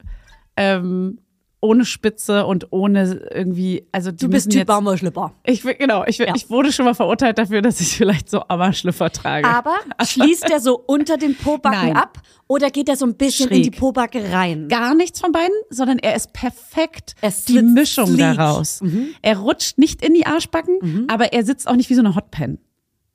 [0.56, 1.18] ähm,
[1.62, 5.32] ohne Spitze und ohne irgendwie, also die Du bist Typ jetzt, Baumwollschlipper.
[5.44, 6.34] ich, genau, ich, Ja.
[6.34, 9.46] ich wurde schon mal verurteilt dafür, dass ich vielleicht so Ammerschlüpfer trage.
[9.48, 11.96] Aber schließt der so unter den Pobacken Nein.
[11.96, 13.78] ab oder geht er so ein bisschen in die Schräg.
[13.78, 14.68] Pobacke rein?
[14.68, 18.18] gar nichts von beiden, sondern er ist perfekt Er die Mischung sleek.
[18.18, 18.80] daraus.
[19.22, 22.58] Er rutscht nicht in die Arschbacken, aber er sitzt auch nicht wie so eine Hotpen,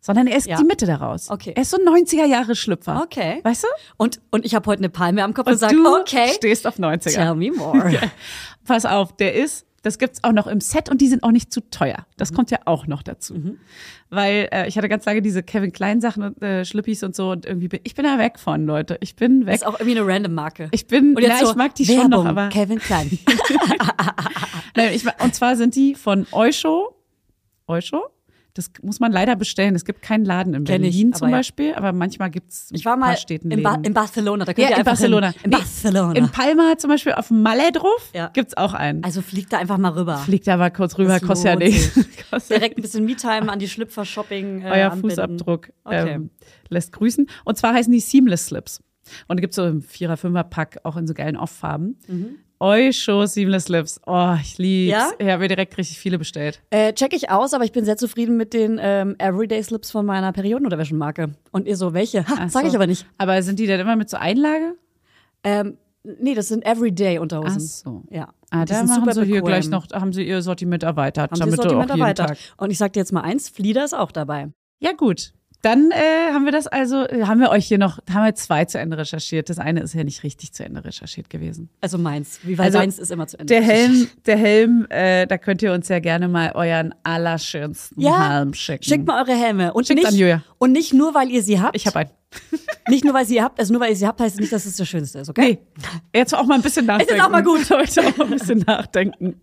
[0.08, 0.56] sondern er ist Ja.
[0.56, 1.30] die Mitte daraus.
[1.30, 1.52] Okay.
[1.54, 3.02] Er ist so ein 90er Jahre Schlüpfer.
[3.04, 3.42] Okay.
[3.44, 3.68] Weißt du?
[3.98, 6.66] Und, und ich habe heute eine Palme am Kopf und, Und sage, du okay, stehst
[6.66, 7.14] auf 90er.
[7.14, 8.00] tell me more.
[8.66, 11.52] Pass auf, der ist, das gibt's auch noch im Set und die sind auch nicht
[11.52, 12.06] zu teuer.
[12.16, 13.58] Das kommt ja auch noch dazu.
[14.10, 17.32] Weil äh, ich hatte ganz lange diese Kevin Klein Sachen und äh, Schlippis und so
[17.32, 18.98] und irgendwie bin ich bin da weg von, Leute.
[19.02, 19.56] Ich bin weg.
[19.56, 20.70] Ist auch irgendwie eine random Marke.
[20.72, 23.20] Ich bin, und jetzt ja, so, ich mag die Werbung, schon noch, aber Kevin Klein.
[24.78, 26.96] Nein, ich, und zwar sind die von Eusho.
[27.68, 28.06] Eusho?
[28.58, 29.76] Das muss man leider bestellen.
[29.76, 31.38] Es gibt keinen Laden in Kenn ich, Berlin aber zum ja.
[31.38, 34.46] Beispiel, aber manchmal gibt es Ich war mal in, ba in Barcelona.
[34.46, 35.28] Da könnt ja, ihr in Barcelona.
[35.30, 35.42] Hin.
[35.44, 36.14] In Nee, Barcelona.
[36.16, 38.30] In Palma zum Beispiel auf drauf Ja.
[38.34, 39.04] gibt's auch einen.
[39.04, 40.18] also fliegt da einfach mal rüber.
[40.18, 41.94] Fliegt da mal kurz rüber, kostet ja nichts.
[42.50, 44.62] Direkt ein bisschen Me-Time an die Schlüpfer-Shopping.
[44.64, 45.10] Äh, Euer anbinden.
[45.12, 46.10] Fußabdruck Okay.
[46.14, 46.30] ähm,
[46.70, 47.28] lässt grüßen.
[47.46, 48.82] Und zwar heißen die Seamless Slips.
[49.28, 51.98] Und da gibt es so im Vierer-, Fünfer-Pack auch in so geilen Off-Farben.
[52.08, 52.36] Mhm.
[52.60, 54.02] Eusho Seamless Slips.
[54.06, 54.92] Oh, ich lieb's.
[54.92, 55.12] Ja?
[55.20, 56.62] Ich habe mir direkt richtig viele bestellt.
[56.70, 60.06] Äh, check ich aus, aber ich bin sehr zufrieden mit den ähm, Everyday Slips von
[60.06, 61.36] meiner Periodenunterwäschenmarke.
[61.52, 62.28] Und ihr so, welche?
[62.28, 62.70] Ha, sag so.
[62.70, 63.06] ich aber nicht.
[63.18, 64.76] Aber sind die denn immer mit so Einlage?
[65.44, 67.58] Ähm, nee, das sind Everyday Unterhosen.
[67.58, 68.04] Ach so.
[68.10, 68.30] Ja.
[68.50, 71.60] Ah, da machen sie hier gleich noch, haben sie ihr Sortiment erweitert, Haben sie damit
[71.60, 72.38] das du Sortiment erweitert.
[72.58, 74.50] Und ich sag dir jetzt mal eins, Flieder ist auch dabei.
[74.80, 78.24] Ja gut, dann äh, haben wir das also, äh, haben wir euch hier noch, haben
[78.24, 79.50] wir zwei zu Ende recherchiert.
[79.50, 81.70] Das eine ist ja nicht richtig zu Ende recherchiert gewesen.
[81.82, 82.40] Also meins.
[82.44, 83.54] Wie weil Also, deins ist immer zu Ende.
[83.54, 88.38] Der Helm, der Helm, äh, da könnt ihr uns ja gerne mal euren allerschönsten Ja,
[88.38, 88.84] Helm schicken.
[88.84, 89.74] Schickt mal eure Helme.
[89.74, 90.42] Und Schickt's nicht.
[90.60, 91.76] Und nicht nur, weil ihr sie habt.
[91.76, 92.10] Ich habe einen.
[92.90, 93.60] Nicht nur, weil ihr sie habt.
[93.60, 95.60] Also nur, weil ihr sie habt, heißt es nicht, dass es das Schönste ist, okay?
[96.14, 97.14] Nee, jetzt auch mal ein bisschen nachdenken.
[97.14, 97.68] jetzt auch mal gut.
[97.70, 99.40] Leute, auch mal ein bisschen nachdenken.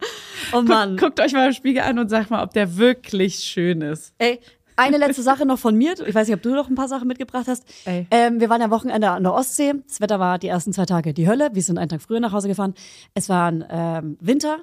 [0.52, 0.96] Oh Mann.
[0.96, 4.14] Guckt euch mal im Spiegel an und sagt mal, ob der wirklich schön ist.
[4.18, 4.38] Ey,
[4.76, 5.94] eine letzte Sache noch von mir.
[6.06, 7.64] Ich weiß nicht, ob du noch ein paar Sachen mitgebracht hast.
[7.86, 9.74] Ähm, wir waren am Wochenende an der Ostsee.
[9.86, 11.50] Das Wetter war die ersten zwei Tage die Hölle.
[11.52, 12.74] Wir sind einen Tag früher nach Hause gefahren.
[13.14, 14.58] Es war ein ähm, Winter,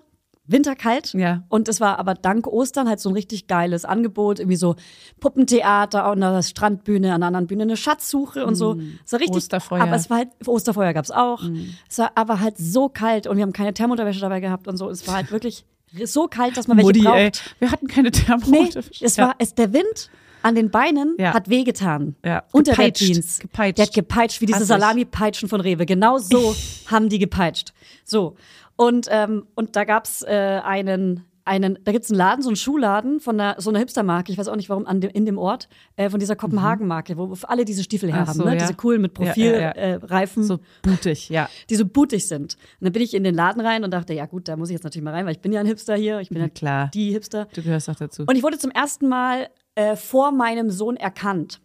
[0.46, 1.14] winterkalt.
[1.14, 1.44] Ja.
[1.50, 4.40] Und es war aber dank Ostern halt so ein richtig geiles Angebot.
[4.40, 4.76] Irgendwie so
[5.20, 8.78] Puppentheater an der Strandbühne, an der anderen Bühne eine Schatzsuche und so.
[9.06, 9.36] Es war richtig.
[9.36, 9.38] Mm.
[9.38, 9.82] Osterfeuer.
[9.82, 11.44] Aber es war halt, Osterfeuer gab's auch.
[11.90, 14.90] Es war aber halt so kalt und wir haben keine Thermounterwäsche dabei gehabt und so.
[14.90, 15.66] Es war halt wirklich
[16.06, 17.18] so kalt, dass man welche Mutti, braucht.
[17.18, 17.32] ey.
[17.60, 19.04] Wir hatten keine Nee, Thermounterwäsche.
[19.06, 19.28] es Ja.
[19.28, 20.10] war, es, der Wind
[20.44, 21.34] an den Beinen Ja.
[21.34, 22.16] hat wehgetan.
[22.26, 22.44] Ja.
[22.52, 23.06] Unter der Gepeitscht.
[23.06, 23.40] Jeans.
[23.40, 23.78] Gepeitscht.
[23.78, 24.66] Der hat gepeitscht, wie diese.
[24.66, 25.86] Salami-Peitschen von Rewe.
[25.86, 26.56] Genau so
[26.88, 27.74] haben die gepeitscht.
[28.06, 28.36] So.
[28.76, 33.20] Und, ähm, und da gab's äh, einen, einen, da gibt's einen Laden, so einen Schuhladen
[33.20, 35.68] von einer, so einer Hipster-Marke, ich weiß auch nicht warum, an dem, in dem Ort,
[35.98, 38.52] äh, von dieser Kopenhagen-Marke, wo alle diese Stiefel her Ach haben, so, ne?
[38.56, 38.60] ja.
[38.62, 40.44] Diese coolen mit Profilreifen.
[40.44, 40.44] ja.
[40.44, 41.50] Äh, So blutig, ja.
[41.70, 42.56] die so bootig sind.
[42.80, 44.74] Und dann bin ich in den Laden rein und dachte, ja gut, da muss ich
[44.74, 46.90] jetzt natürlich mal rein, weil ich bin ja ein Hipster hier, ich bin ja klar.
[46.94, 47.48] die Hipster.
[47.54, 48.24] Du gehörst auch dazu.
[48.28, 51.60] Und ich wurde zum ersten Mal äh, vor meinem Sohn erkannt.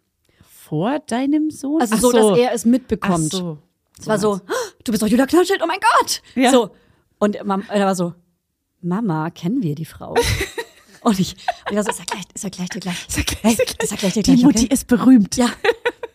[0.49, 1.81] vor deinem Sohn?
[1.81, 3.31] Also Ach so, dass er es mitbekommt.
[3.35, 3.59] Ach so.
[3.99, 4.53] Es war so, "Ah,
[4.85, 6.21] du bist doch Julia Knallschild, oh mein Gott.
[6.35, 6.51] Ja.
[6.51, 6.71] So.
[7.19, 8.13] Und er war so,
[8.81, 10.15] Mama, kennen wir die Frau?
[11.03, 13.07] Und ich, und ich war so, ist er gleich, er gleich dir gleich?
[13.17, 13.91] Er gleich, Hey, er gleich?
[13.93, 14.75] er gleich dir Die Mutti okay?
[14.75, 15.37] ist berühmt.
[15.37, 15.51] Ja.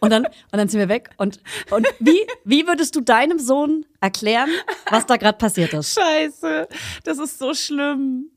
[0.01, 1.11] Und dann, und dann sind wir weg.
[1.15, 1.39] Und,
[1.69, 4.49] und wie, wie würdest du deinem Sohn erklären,
[4.89, 5.93] was da gerade passiert ist?
[5.93, 6.67] Scheiße,
[7.05, 8.31] das ist so schlimm.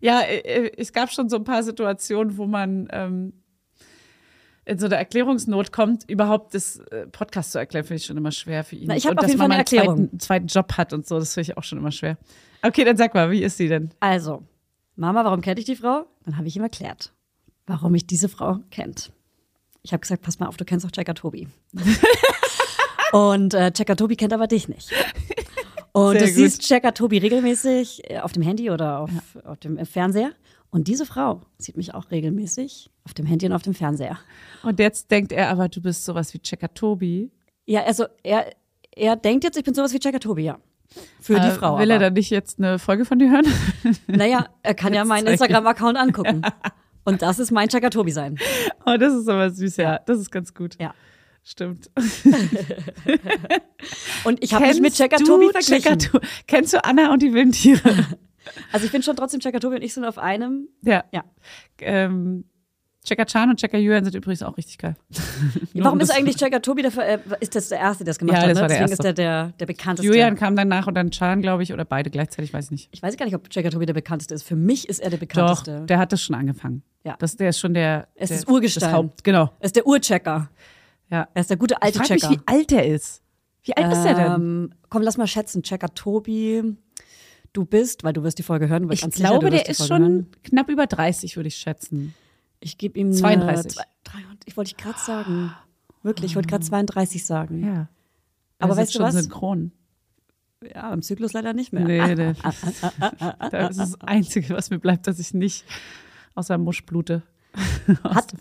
[0.00, 3.34] Ja, es gab schon so ein paar Situationen, wo man ähm,
[4.64, 8.32] in so eine Erklärungsnot kommt, überhaupt das äh, Podcast zu erklären, finde ich schon immer
[8.32, 8.88] schwer für ihn.
[8.88, 9.66] Na, ich hab und auf dass jeden mal eine einen.
[9.66, 12.18] Zweiten, zweiten Job hat und so, das finde ich auch schon immer schwer.
[12.62, 13.90] Okay, dann sag mal, wie ist sie denn?
[14.00, 14.42] Also,
[14.96, 16.06] Mama, warum kenne ich die Frau?
[16.24, 17.12] Dann habe ich ihm erklärt,
[17.66, 19.12] warum ich diese Frau kennt.
[19.82, 21.48] Ich habe gesagt, pass mal auf, du kennst auch Checker Tobi.
[23.12, 24.92] Und äh, Checker Tobi kennt aber dich nicht.
[25.92, 26.34] Und Sehr du gut.
[26.34, 29.10] siehst Checker Tobi regelmäßig äh, auf dem Handy oder auf,
[29.44, 30.32] auf dem äh, Fernseher.
[30.70, 34.18] Und diese Frau sieht mich auch regelmäßig auf dem Handy und auf dem Fernseher.
[34.62, 37.32] Und jetzt denkt er aber, du bist sowas wie Checker Tobi.
[37.66, 38.52] Ja, also er,
[38.92, 40.58] er denkt jetzt, ich bin sowas wie Checker Tobi, ja.
[41.20, 41.78] Für die Äh, Frau.
[41.78, 42.04] Will er aber.
[42.06, 43.46] dann nicht jetzt eine Folge von dir hören?
[44.08, 45.26] Naja, er kann ja meinen.
[45.28, 46.42] Instagram-Account angucken.
[47.04, 48.38] Und das ist mein Checker Tobi sein.
[48.86, 50.00] Oh, das ist aber süß, ja.
[50.06, 50.76] Das ist ganz gut.
[50.80, 50.94] Ja.
[51.42, 51.90] Stimmt.
[54.24, 55.98] Und ich habe mich mit Kennst Checker du Tobi verglichen.
[55.98, 58.06] Checker To- Kennst du Anna und die wilden Tiere?
[58.72, 60.68] Also ich bin schon trotzdem Checker Tobi und ich sind auf einem.
[60.82, 61.04] ja.
[61.12, 61.24] Ja.
[61.80, 62.44] Ähm,
[63.10, 64.94] Checker Chan und Checker Yuan sind übrigens auch richtig geil.
[65.74, 68.36] Warum um ist eigentlich Checker Tobi der, äh, ist das der Erste, der das gemacht
[68.36, 68.48] Ja, hat?
[68.48, 68.54] Ne?
[68.54, 68.92] Deswegen Erste.
[68.94, 70.06] ist der der, der bekannteste.
[70.06, 72.88] Julian kam danach und dann Chan, glaube ich, oder beide gleichzeitig, weiß ich nicht.
[72.92, 74.44] Ich weiß gar nicht, ob Checker Tobi der bekannteste ist.
[74.44, 75.86] Für mich ist er der Doch, bekannteste.
[75.86, 76.82] der hat das schon angefangen.
[77.02, 77.16] Ja.
[77.18, 78.06] Das, der ist schon der.
[78.14, 78.82] Er ist der, das Urgestein.
[78.88, 79.50] Das Haupt, genau.
[79.58, 80.48] er ist der Urchecker.
[81.10, 81.28] Ja.
[81.34, 82.34] Er ist der gute Ich alte frage mich, Checker.
[82.34, 83.22] wie alt der ist.
[83.64, 84.32] Wie alt ist der denn?
[84.32, 85.62] Ähm, komm, lass mal schätzen.
[85.62, 86.76] Checker Tobi,
[87.52, 88.86] du bist, weil du wirst die Folge hören.
[88.88, 90.26] weil Ich ganz sicher, glaube, wirst der ist schon Hören.
[90.44, 92.14] knapp über 30, würde ich schätzen.
[92.60, 93.56] Ich gebe ihm 32.
[93.56, 93.84] Eine, zwei,
[94.44, 95.52] ich wollte ich gerade sagen.
[96.02, 97.64] Wirklich, ich wollte gerade 32 sagen.
[97.64, 97.88] Ja.
[98.58, 99.14] Aber Er weißt du was?
[99.14, 99.72] synchron.
[100.62, 101.84] Ja, im Zyklus leider nicht mehr.
[101.84, 102.32] Nee, nee.
[103.50, 105.64] Das ist das Einzige, was mir bleibt, dass ich nicht
[106.34, 107.22] außer Musch blute.
[108.04, 108.32] Hat,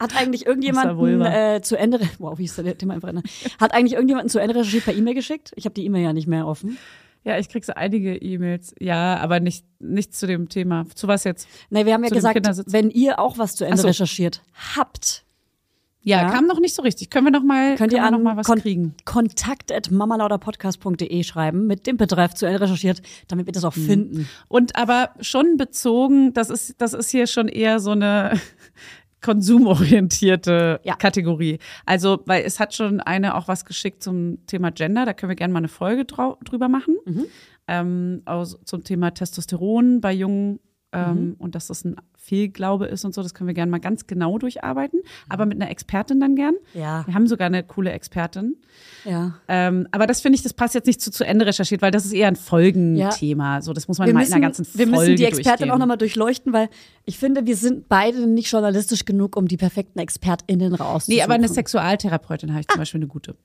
[0.00, 1.54] hat eigentlich irgendjemanden Vulva.
[1.56, 3.12] äh, zu Ende, wow, wie ist der Thema einfach?
[3.60, 5.52] Hat eigentlich irgendjemanden zu Ende recherchiert per E-Mail geschickt?
[5.54, 6.76] Ich habe die E-Mail ja nicht mehr offen.
[7.24, 8.74] Ja, ich krieg so einige E-Mails.
[8.80, 10.86] Ja, aber nicht, nicht zu dem Thema.
[10.94, 11.46] Zu was jetzt?
[11.70, 13.88] Nee, wir haben ja Zu gesagt, wenn ihr auch was zu Ende so.
[13.88, 14.42] recherchiert
[14.76, 15.24] habt,
[16.00, 16.30] Ja, Ja.
[16.30, 17.10] kam noch nicht so richtig.
[17.10, 18.94] Können wir noch mal, könnt ihr noch mal was kon kriegen?
[19.04, 23.68] kontakt at mamalauderpodcast.de schreiben mit dem Betreff zu Ende recherchiert, damit wir das Mhm.
[23.68, 24.28] auch finden.
[24.48, 28.40] Und aber schon bezogen, das ist, das ist hier schon eher so eine
[29.22, 30.94] konsumorientierte Ja.
[30.96, 31.58] Kategorie.
[31.86, 35.36] Also, weil es hat schon eine auch was geschickt zum Thema Gender, da können wir
[35.36, 36.96] gerne mal eine Folge drüber machen.
[37.04, 37.26] Mhm.
[37.66, 40.60] Ähm, aus, zum Thema Testosteron bei Jungen
[40.92, 41.34] ähm, Mhm.
[41.38, 44.38] und dass das ein Fehlglaube ist und so, das können wir gerne mal ganz genau
[44.38, 46.54] durcharbeiten, aber mit einer Expertin dann gern.
[46.74, 48.56] Ja, Wir haben sogar eine coole Expertin.
[49.04, 49.34] ja.
[49.48, 52.04] Ähm, aber das finde ich, das passt jetzt nicht zu, zu Ende recherchiert, weil das
[52.06, 53.60] ist eher ein Folgenthema.
[53.62, 55.50] So, das muss man Wir mal müssen, in einer ganzen wir Folge müssen die Expertin
[55.50, 55.70] durchgehen.
[55.70, 56.68] auch nochmal durchleuchten, weil
[57.04, 61.16] ich finde, wir sind beide nicht journalistisch genug, um die perfekten ExpertInnen rauszusuchen.
[61.16, 63.36] Nee, aber eine Sexualtherapeutin habe ich zum Beispiel eine gute.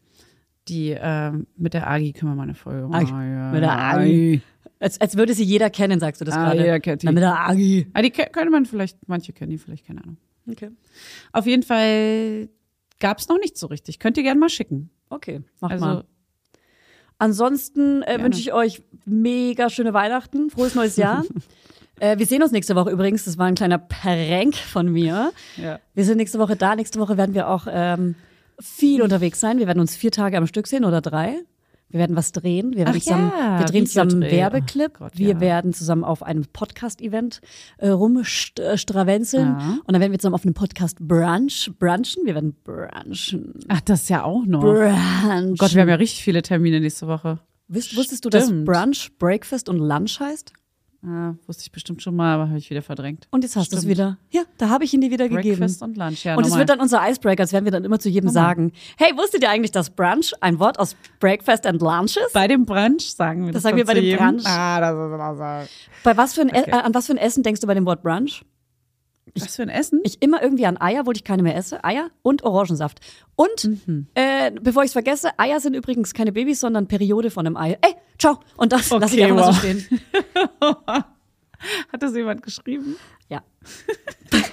[0.70, 3.12] Die ähm, mit der Agi können wir mal eine Folge Agi.
[3.12, 3.52] ja.
[3.52, 4.42] Mit der Agi.
[4.84, 6.60] Als, als würde sie jeder kennen, sagst du das Ah, gerade.
[6.60, 7.06] jeder kennt die.
[7.08, 7.88] Na, mit der Agi.
[7.94, 10.18] Ah, die könnte man vielleicht, manche kennen die vielleicht, keine Ahnung.
[10.50, 10.70] Okay.
[11.32, 12.50] Auf jeden Fall
[13.00, 14.00] gab es noch nicht so richtig.
[14.00, 14.90] Könnt ihr gerne mal schicken.
[15.10, 16.04] Okay, mach Also, mal.
[17.18, 21.24] Ansonsten äh, wünsche ich euch mega schöne Weihnachten, frohes neues Jahr.
[22.00, 23.24] äh, wir sehen uns nächste Woche übrigens.
[23.26, 25.32] Das war ein kleiner Prank von mir.
[25.58, 25.80] ja.
[25.94, 26.76] Wir sind nächste Woche da.
[26.76, 28.16] Nächste Woche werden wir auch ähm,
[28.60, 29.60] viel unterwegs sein.
[29.60, 31.36] Wir werden uns vier Tage am Stück sehen oder drei.
[31.94, 32.72] Wir werden was drehen.
[32.72, 34.32] Wir, werden Ach zusammen, ja, wir drehen zusammen einen.
[34.32, 34.94] Werbeclip.
[34.96, 35.40] Oh Gott, wir ja.
[35.40, 37.40] werden zusammen auf einem Podcast-Event
[37.78, 39.46] äh, rumstravenzeln.
[39.46, 39.78] Ja.
[39.86, 42.26] Und dann werden wir zusammen auf einem Podcast brunch, brunchen.
[42.26, 43.60] Wir werden brunchen.
[43.68, 44.62] Ach, das ist ja auch noch.
[44.62, 45.56] Brunchen.
[45.56, 47.38] Gott, wir haben ja richtig viele Termine nächste Woche.
[47.68, 48.50] Wusst, wusstest du, dass.
[48.50, 50.52] Brunch, Breakfast und Lunch heißt?
[51.06, 53.28] Ah, wusste ich bestimmt schon mal, aber habe ich wieder verdrängt.
[53.30, 54.18] Und jetzt hast du es wieder.
[54.32, 55.58] Ja, da habe ich ihn dir wieder gegeben.
[55.60, 56.24] Breakfast und Lunch.
[56.24, 56.60] Ja, Und es nochmal.
[56.60, 58.72] wird dann unser Icebreaker, das werden wir dann immer zu jedem sagen.
[58.98, 62.32] Hey, wusstet ihr eigentlich, dass Brunch ein Wort aus Breakfast and Lunch ist?
[62.34, 63.64] bei dem Brunch sagen wir das.
[63.64, 64.20] Das sagen wir bei dem jedem.
[64.20, 64.46] Brunch.
[64.46, 65.36] Ah, das ist immer
[65.66, 65.70] so.
[66.06, 66.64] Bei was für ein Okay.
[66.68, 68.46] e äh, an was für ein Essen denkst du bei dem Wort Brunch?
[69.36, 70.00] Was für ein Essen?
[70.04, 71.84] Ich immer irgendwie an Eier, obwohl ich keine mehr esse.
[71.84, 73.00] Eier und Orangensaft.
[73.36, 74.08] Und, Mhm.
[74.14, 77.78] äh, bevor ich es vergesse, Eier sind übrigens keine Babys, sondern Periode von einem Ei.
[77.82, 78.40] Ey, ciao.
[78.58, 79.80] Und das lasse ich Okay, einfach mal so wow.
[79.80, 80.02] stehen.
[81.92, 82.98] Hat das jemand geschrieben?
[83.30, 83.42] Ja,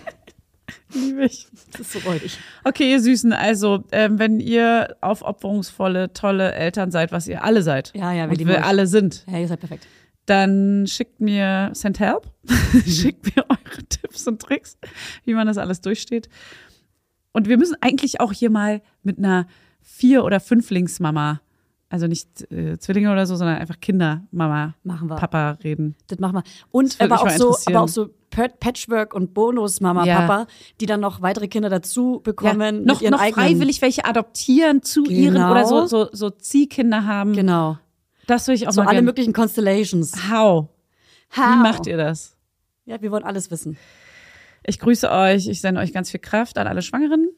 [0.93, 1.47] Liebe ich.
[1.73, 2.37] das ist so räudig.
[2.65, 7.93] Okay, ihr Süßen, also ähm, wenn ihr aufopferungsvolle, tolle Eltern seid, was ihr alle seid,
[7.95, 9.87] Ja, ja, wir und lieben wir alle sind, Ja, ihr seid perfekt.
[10.27, 12.31] Dann schickt mir, send help,
[12.87, 14.77] schickt mir eure Tipps und Tricks,
[15.25, 16.29] wie man das alles durchsteht.
[17.33, 19.47] Und wir müssen eigentlich auch hier mal mit einer
[19.83, 21.41] Vier- oder Fünflingsmama
[21.89, 25.17] Also nicht äh, Zwillinge oder so, sondern einfach Kinder, Mama, Machen wir.
[25.17, 25.97] Papa reden.
[26.09, 26.43] Das machen wir.
[26.71, 30.21] Und aber auch, so, aber auch so Pat- Patchwork und Bonus Mama, Ja.
[30.21, 30.47] Papa,
[30.81, 32.85] die dann noch weitere Kinder dazu bekommen.
[32.85, 33.45] noch ihren noch eigenen.
[33.47, 35.51] freiwillig welche adoptieren zu ihren Genau.
[35.51, 37.33] oder so, so, so Ziehkinder haben.
[37.33, 37.79] Genau.
[38.31, 40.31] Das würde ich auch So mal alle gern- möglichen Constellations.
[40.31, 40.69] How?
[41.37, 41.37] How?
[41.37, 42.37] Wie macht ihr das?
[42.87, 43.77] Ja, wir wollen alles wissen.
[44.65, 45.49] Ich grüße euch.
[45.49, 47.29] Ich sende euch ganz viel Kraft an alle Schwangeren.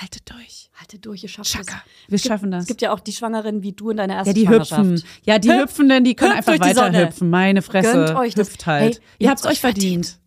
[0.00, 0.70] Haltet durch.
[0.78, 1.52] Haltet durch, ihr schafft es.
[1.54, 1.82] Chaka.
[2.08, 2.62] Wir Es gibt- schaffen das.
[2.62, 4.80] Es gibt ja auch die Schwangeren wie du in deiner ersten Ja, die Schwangerschaft.
[4.82, 5.04] hüpfen.
[5.24, 5.62] Ja, die Hüpft.
[5.62, 7.06] Hüpfenden, die können einfach weiter Sonne.
[7.06, 7.30] hüpfen.
[7.30, 7.92] Meine Fresse.
[8.06, 8.48] Gönnt euch das.
[8.48, 8.96] Hüpft halt.
[8.96, 10.18] Hey, ihr habt's euch verdient.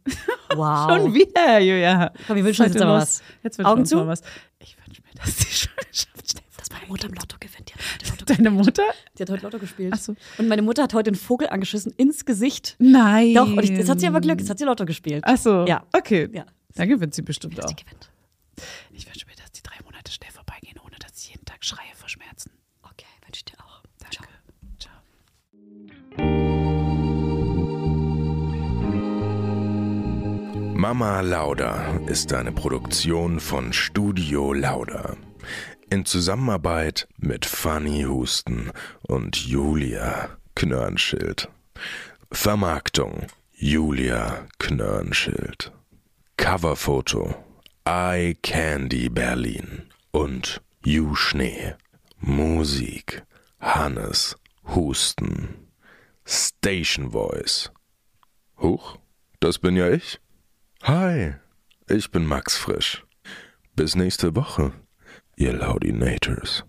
[0.56, 0.90] Wow.
[1.02, 2.12] Schon wieder, Julia.
[2.28, 3.02] Komm, wir wünschen uns jetzt los.
[3.02, 3.24] was.
[3.44, 4.22] Jetzt wünschen wir uns mal was.
[4.60, 6.44] Ich wünsche mir, dass die Schwangerschaft schnell
[6.76, 7.70] meine Mutter im Lotto gewinnt.
[7.70, 8.84] Die hat heute Lotto, Deine Mutter?
[9.18, 9.94] die hat heute Lotto gespielt.
[9.96, 10.16] Ach so.
[10.38, 12.76] Und meine Mutter hat heute einen Vogel angeschissen ins Gesicht.
[12.80, 13.34] Nein.
[13.34, 15.24] Doch, und ich, jetzt hat sie aber Glück, jetzt hat sie Lotto gespielt.
[15.26, 15.66] Ach so.
[15.66, 15.84] Ja.
[15.94, 16.30] Okay.
[16.34, 16.46] Ja.
[16.76, 17.76] Dann gewinnt sie bestimmt auch.
[17.76, 18.10] gewinnt.
[18.94, 21.94] Ich wünsche mir, dass die drei Monate schnell vorbeigehen, ohne dass ich jeden Tag schreie
[21.96, 22.52] vor Schmerzen.
[22.84, 23.82] Okay, wünsche ich dir auch.
[24.00, 24.30] Danke.
[24.80, 24.96] Ciao.
[30.74, 35.16] Mama Lauda ist eine Produktion von Studio Lauda.
[35.92, 38.72] In Zusammenarbeit mit Fanny Husten
[39.04, 41.48] und Julia Knörnschild.
[42.32, 45.72] Vermarktung Julia Knörnschild.
[46.38, 47.36] Coverfoto
[47.86, 51.76] Eye Candy Berlin und Ju Schnee.
[52.18, 53.24] Musik
[53.60, 54.36] Hannes
[54.74, 55.68] Husten.
[56.26, 57.72] Station Voice.
[58.60, 58.98] Huch,
[59.40, 60.20] das bin ja ich.
[60.82, 61.36] Hi,
[61.88, 63.04] ich bin Max Frisch.
[63.76, 64.72] Bis nächste Woche,
[65.38, 66.64] ihr Laudinators.